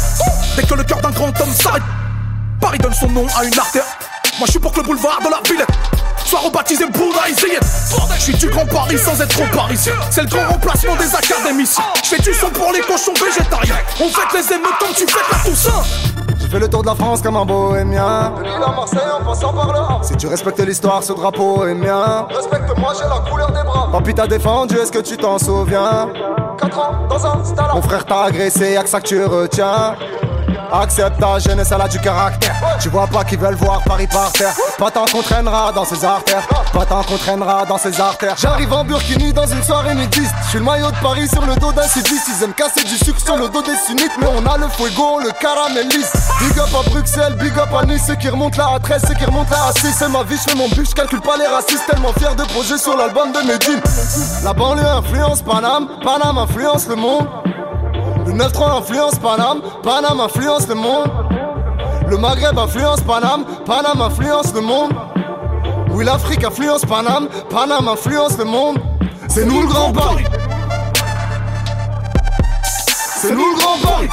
[0.56, 1.82] Dès que le cœur d'un grand homme s'arrête,
[2.62, 3.84] Paris donne son nom à une artère.
[4.38, 5.68] Moi je suis pour que le boulevard de la Villette
[6.24, 7.58] soit rebaptisé Bouddha Zayed.
[8.14, 9.94] Je suis du grand Paris sans être trop parisien.
[10.10, 11.82] C'est le grand remplacement des académiciens.
[12.04, 13.74] Je fais du son pour les cochons végétariens.
[13.98, 15.82] On fait les émeutes comme tu fais la Toussaint.
[16.40, 18.32] J'ai fait le tour de la France comme un bohémien.
[18.36, 19.98] De Lille à Marseille en passant par là.
[20.02, 22.28] Si tu respectes l'histoire, ce drapeau est mien.
[22.30, 23.88] Respecte-moi, j'ai la couleur des bras.
[23.90, 26.10] Papy t'a défendu, est-ce que tu t'en souviens?
[26.60, 27.66] 4 ans dans un stade.
[27.74, 29.96] Mon frère t'a agressé, y'a que ça que tu retiens.
[30.72, 32.54] Accepte ta jeunesse, elle a du caractère.
[32.80, 34.54] Tu vois pas qu'ils veulent voir Paris par terre.
[34.78, 36.46] Pas tant qu'on traînera dans ses artères.
[36.72, 38.34] Pas tant qu'on traînera dans ses artères.
[38.36, 40.34] J'arrive en Burkini dans une soirée nudiste.
[40.44, 42.20] Je suis le maillot de Paris sur le dos d'un civis.
[42.28, 44.12] Ils aiment casser du sucre sur le dos des sunnites.
[44.20, 46.12] Mais on a le fuego, le caramélise.
[46.40, 48.04] Big up à Bruxelles, big up à Nice.
[48.06, 49.94] Ceux qui remontent là à 13, ceux qui remontent là à 6.
[49.98, 51.86] C'est ma vie, je fais mon but, je calcule pas les racistes.
[51.86, 53.80] Tellement fier de projet sur l'album de Medine.
[54.44, 57.26] La banlieue influence Paname, Paname influence le monde.
[58.28, 61.10] Le 9-3 influence Paname, Paname influence le monde.
[62.08, 64.92] Le Maghreb influence Paname, Paname influence le monde.
[65.92, 68.76] Oui, l'Afrique influence Paname, Paname influence le monde.
[69.28, 70.24] C'est nous le grand Paris.
[73.16, 74.08] C'est nous le grand Paris.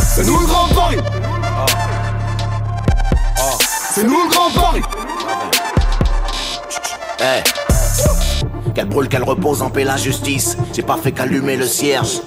[0.00, 0.98] C'est nous le grand Paris.
[3.94, 4.82] C'est nous le grand Paris.
[7.20, 8.29] Eh
[8.80, 10.56] Qu'elle brûle, qu'elle repose en paix la justice.
[10.72, 12.22] J'ai pas fait qu'allumer le cierge.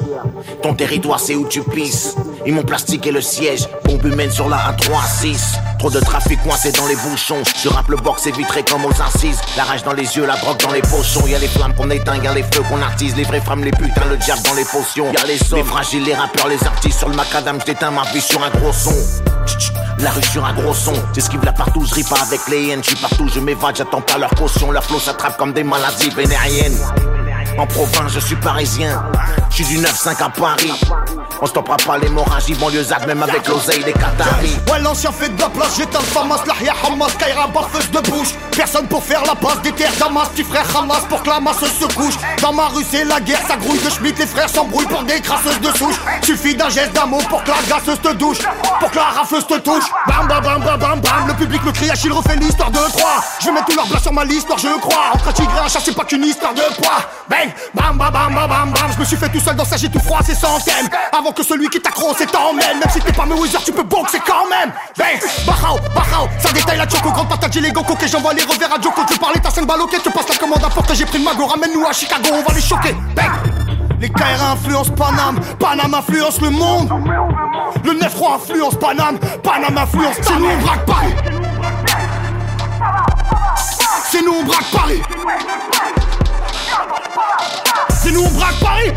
[0.62, 2.16] Ton territoire, c'est où tu pisses.
[2.45, 3.68] Ils m'ont plastiqué le siège.
[3.86, 5.58] Bombe humaine sur la A36.
[5.80, 7.41] Trop de trafic coincé dans les bouchons.
[7.60, 9.41] Je rappe le box est vitré comme aux incises.
[9.58, 11.26] La rage dans les yeux, la drogue dans les pochons.
[11.26, 13.16] Y'a les flammes qu'on éteint, y'a les feux qu'on attise.
[13.16, 15.12] Les vraies femmes, les putains, le diable dans les potions.
[15.12, 16.99] Y'a les hommes, les fragiles, les rappeurs, les artistes.
[16.99, 18.93] Sur le macadam, j'éteins ma vie sur un gros son.
[20.00, 22.96] La rue sur un gros son, j'esquive la partout, je pas avec les haines, je
[22.96, 26.78] partout, je m'évade, j'attends pas leur caution, leur flow s'attrape comme des maladies vénériennes.
[27.58, 29.04] En province, je suis parisien,
[29.49, 30.74] je suis du 9-5 à Paris.
[31.41, 34.58] On stoppera pas l'hémorragie banlieusarde, même avec l'oseille des Qataris.
[34.72, 38.30] Ouais, l'ancien fait de la place, j'éteins le famas, l'ahya hamas, kaira, barfeuse de bouche.
[38.56, 41.60] Personne pour faire la passe des terres Damas, petit frère Hamas pour que la masse
[41.60, 42.14] se couche.
[42.41, 45.20] Dans ma rue, c'est la guerre, ça grouille de schmitt, les frères s'embrouillent pour des
[45.22, 45.95] crasseuses de souche.
[46.24, 48.39] Suffit d'un geste d'amour pour que la gasseuse te douche,
[48.80, 49.86] pour que la rafleuse te touche.
[50.08, 53.24] Bam, bam, bam, bam, bam, bam, le public me crie, Achille refait l'histoire de Troie.
[53.39, 55.12] Je vais mettre tout leur blas sur ma liste, je crois.
[55.14, 57.04] Entre un tigre un chat, c'est pas qu'une histoire de poids.
[57.74, 59.89] Bam, bam, bam, bam, bam, bam, je me suis fait tout seul dans sa j'ai
[59.89, 60.89] tout froid, c'est centaines.
[61.18, 64.48] Avant que celui qui t'accroche t'emmène, même si t'es pas Mayweather, tu peux boxer quand
[64.50, 64.72] même.
[64.98, 68.44] Bang, bahao, bahao, ça détaille la choco, grande patate, j'ai les gokos, que j'envoie les
[68.44, 69.02] revers à Joko.
[69.08, 71.46] Tu parlais ta scène baloquée, tu passes la commande à porte, j'ai pris le mago,
[71.46, 72.96] ramène-nous à Chicago, on va les choquer.
[73.16, 73.32] Bang.
[74.04, 76.89] Les KR influencent Paname, Paname influence le monde.
[77.86, 81.14] Le 9-3 influence Paname, Paname influence C'est nous on braque Paris.
[84.12, 85.02] C'est nous on braque Paris.
[87.89, 88.91] C'est nous on braque Paris.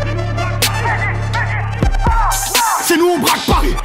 [2.81, 3.75] C'est nous on braque Paris.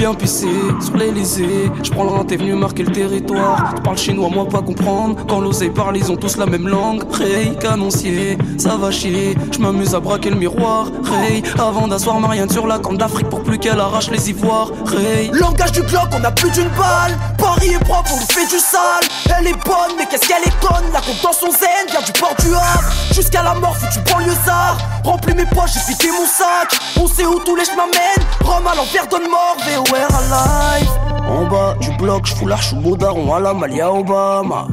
[0.00, 0.48] Viens pisser
[0.80, 1.70] sur l'Elysée.
[1.82, 3.74] Je prends le rang, t'es venu marquer le territoire.
[3.76, 5.26] Tu parles chinois, moi pas comprendre.
[5.28, 7.02] Quand l'osé parle, ils ont tous la même langue.
[7.12, 9.36] Ray, canoncier, ça va chier.
[9.52, 10.86] Je m'amuse à braquer le miroir.
[11.04, 14.70] Ray, avant d'asseoir Marianne sur la corne d'Afrique pour plus qu'elle arrache les ivoires.
[14.86, 17.18] Ray, Langage du Glock, on a plus d'une balle.
[17.36, 19.04] Paris est propre, on lui fait du sale.
[19.38, 20.90] Elle est bonne, mais qu'est-ce qu'elle est conne?
[20.94, 22.90] La compte dans son zen, vient du port du Havre.
[23.12, 24.78] Jusqu'à la mort, foutu banlieusard.
[25.04, 26.80] Remplis mes poches, j'ai vidé mon sac.
[26.98, 28.26] On sait où tous les chemins mènent.
[28.42, 29.56] Rome à l'envers, donne mort,
[29.96, 30.90] Alive.
[31.28, 34.66] En bas du bloc, je fous l'arche au daron à la Malia Obama.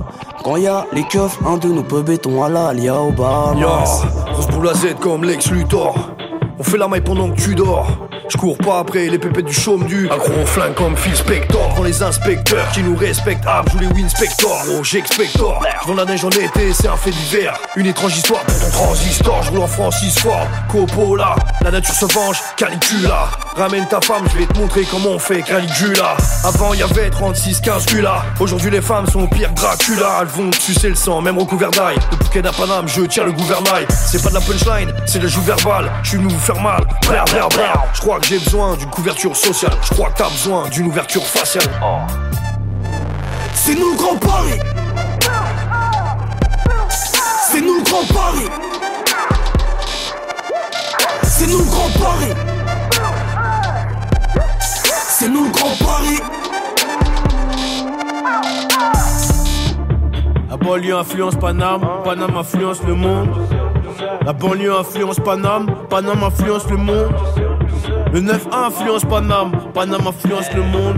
[0.44, 3.60] Quand y a les keufs, un de nos peu béton à la Alia Obama.
[3.60, 3.68] Yo,
[4.32, 5.96] grosse boule à Z comme Lex Luthor.
[6.60, 7.88] On fait la maille pendant que tu dors.
[8.30, 11.74] Je cours pas après les pépettes du chaume du Un gros flingue comme Phil Spector.
[11.76, 13.44] Quand les inspecteurs qui nous respectent.
[13.48, 14.64] Ah, joue les Winspector.
[14.70, 15.64] Oh j'expector.
[15.88, 17.58] Dans la neige en été c'est un fait divers.
[17.78, 19.44] Une étrange histoire pour ton transistor.
[19.44, 21.36] Je roule en Francis Ford Coppola.
[21.62, 25.42] La nature se venge Calicula Ramène ta femme je vais te montrer comment on fait
[25.42, 26.18] Caligula.
[26.44, 30.20] Avant y avait 36 15 culas Aujourd'hui les femmes sont pire que Dracula.
[30.22, 33.32] Elles vont sucer le sang même recouvert d'ail Le bouquet à Paname je tire le
[33.32, 33.86] gouvernail.
[33.90, 36.60] C'est pas de la punchline c'est de la joue verbale Je suis venu vous faire
[36.62, 36.84] mal.
[37.04, 39.74] Brr brr brr Je crois que j'ai besoin d'une couverture sociale.
[39.84, 41.70] Je crois que t'as besoin d'une ouverture faciale.
[43.54, 44.60] C'est nous le grand Paris.
[47.52, 48.50] C'est nous le grand Paris.
[51.24, 52.34] C'est nous le grand Paris.
[55.10, 56.20] C'est nous le grand Paris.
[60.50, 63.30] La banlieue influence Paname, Paname influence le monde.
[64.26, 67.16] La banlieue influence Paname, Paname influence le monde.
[68.18, 70.98] Le 9-1 influence Paname, Paname influence le monde.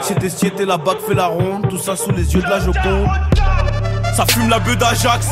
[0.00, 3.06] C'était c'était la bac fait la ronde, tout ça sous les yeux de la Joconde.
[4.16, 5.28] Ça fume la bœuf d'Ajax.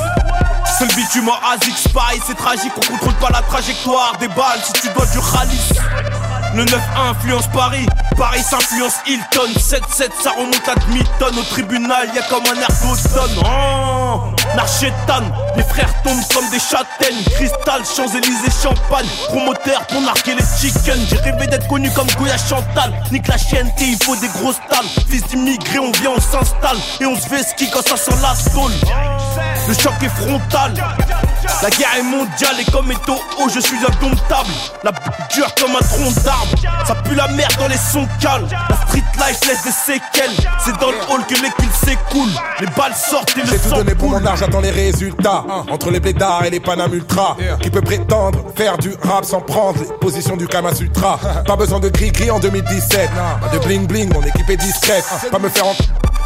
[0.80, 4.72] Le bitume en ASIC Spy, c'est tragique, on contrôle pas la trajectoire des balles si
[4.74, 5.58] tu dois du rallye.
[6.54, 6.78] Le 9-1
[7.10, 7.86] influence Paris,
[8.16, 9.50] Paris s'influence Hilton.
[9.56, 11.38] 7-7 ça remonte à demi-tonne.
[11.38, 15.22] Au tribunal y'a comme un air d'automne Oh Narchetan,
[15.56, 17.22] les frères tombent comme des châtaignes.
[17.34, 19.06] Cristal, Champs-Élysées, Champagne.
[19.28, 21.06] Promoteur pour narquer les chickens.
[21.08, 22.92] J'ai rêvé d'être connu comme Goya Chantal.
[23.12, 24.86] Nique la chienne il faut des grosses talles.
[25.08, 26.78] Fils d'immigrés, on vient, on s'installe.
[27.00, 28.72] Et on se fait ski quand ça sent la saule
[29.68, 30.74] Le choc est frontal
[31.62, 34.50] la guerre est mondiale et comme haut, je suis indomptable.
[34.82, 34.96] La b
[35.34, 36.86] dure comme un tronc d'arbre.
[36.86, 38.48] Ça pue la merde dans les sons calmes.
[38.50, 40.36] La street life laisse des séquelles.
[40.64, 42.40] C'est dans le hall que les kills s'écoulent.
[42.60, 45.44] Les balles sortent et le J'ai tout donné pour mon art, j'attends les résultats.
[45.70, 47.36] Entre les blédards et les Panam Ultra.
[47.62, 51.18] Qui peut prétendre faire du rap sans prendre les positions du Kama Sutra?
[51.46, 53.10] Pas besoin de gris-gris en 2017.
[53.40, 55.04] Pas de bling-bling, mon équipe est discrète.
[55.30, 55.74] Pas me faire en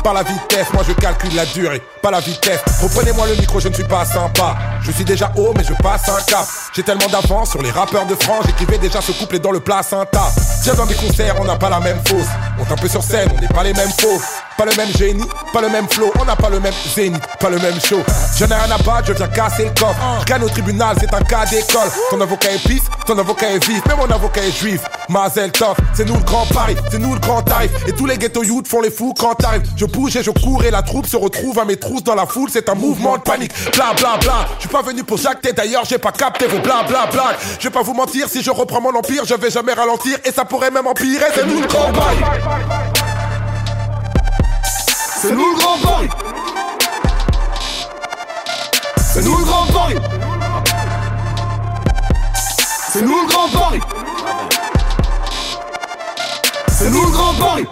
[0.04, 2.60] par la vitesse, moi je calcule la durée, pas la vitesse.
[2.82, 4.54] Reprenez-moi le micro, je ne suis pas sympa.
[4.82, 6.46] Je suis déjà haut, mais je passe un cap.
[6.74, 10.30] J'ai tellement d'avance sur les rappeurs de France, j'écrivais déjà ce couplet dans le placenta.
[10.62, 12.28] Viens dans des concerts, on n'a pas la même fosse.
[12.58, 14.20] On est un peu sur scène, on n'est pas les mêmes faux.
[14.56, 17.50] Pas le même génie, pas le même flow, on n'a pas le même zénith, pas
[17.50, 18.00] le même show.
[18.36, 19.98] Je n'ai rien à battre, je viens casser le coffre.
[20.26, 21.88] Gagne au tribunal, c'est un cas d'école.
[22.10, 24.80] Ton avocat est pisse, ton avocat est vif, mais mon avocat est juif.
[25.08, 27.70] Mazel tov, c'est nous le grand Paris, c'est nous le grand tarif.
[27.88, 29.68] Et tous les ghetto youth font les fous quand t'arrives.
[29.76, 32.26] Je bouge et je cours et la troupe se retrouve à mes trousses dans la
[32.26, 33.52] foule, c'est un mouvement de panique.
[33.72, 36.84] Bla bla bla, je suis pas venu pour jacter, d'ailleurs j'ai pas capté vos bla
[36.84, 37.32] bla bla.
[37.58, 40.30] Je vais pas vous mentir, si je reprends mon empire, je vais jamais ralentir et
[40.30, 41.26] ça pourrait même empirer.
[41.34, 42.18] C'est nous le grand Paris.
[45.26, 46.08] C'est nous le grand Paris
[48.98, 49.94] C'est nous le grand Paris
[52.90, 53.80] C'est nous le grand Paris
[56.68, 57.64] C'est nous le grand Paris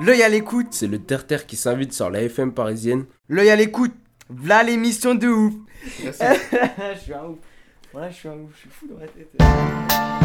[0.00, 0.66] L'œil à l'écoute.
[0.72, 3.06] C'est le terre-terre qui s'invite sur la FM parisienne.
[3.30, 3.94] L'œil à l'écoute.
[4.28, 5.54] V'là l'émission de ouf.
[6.02, 6.22] Merci.
[6.96, 7.38] je suis un ouf.
[7.94, 8.50] Voilà, je suis un ouf.
[8.56, 10.23] Je suis fou dans la tête.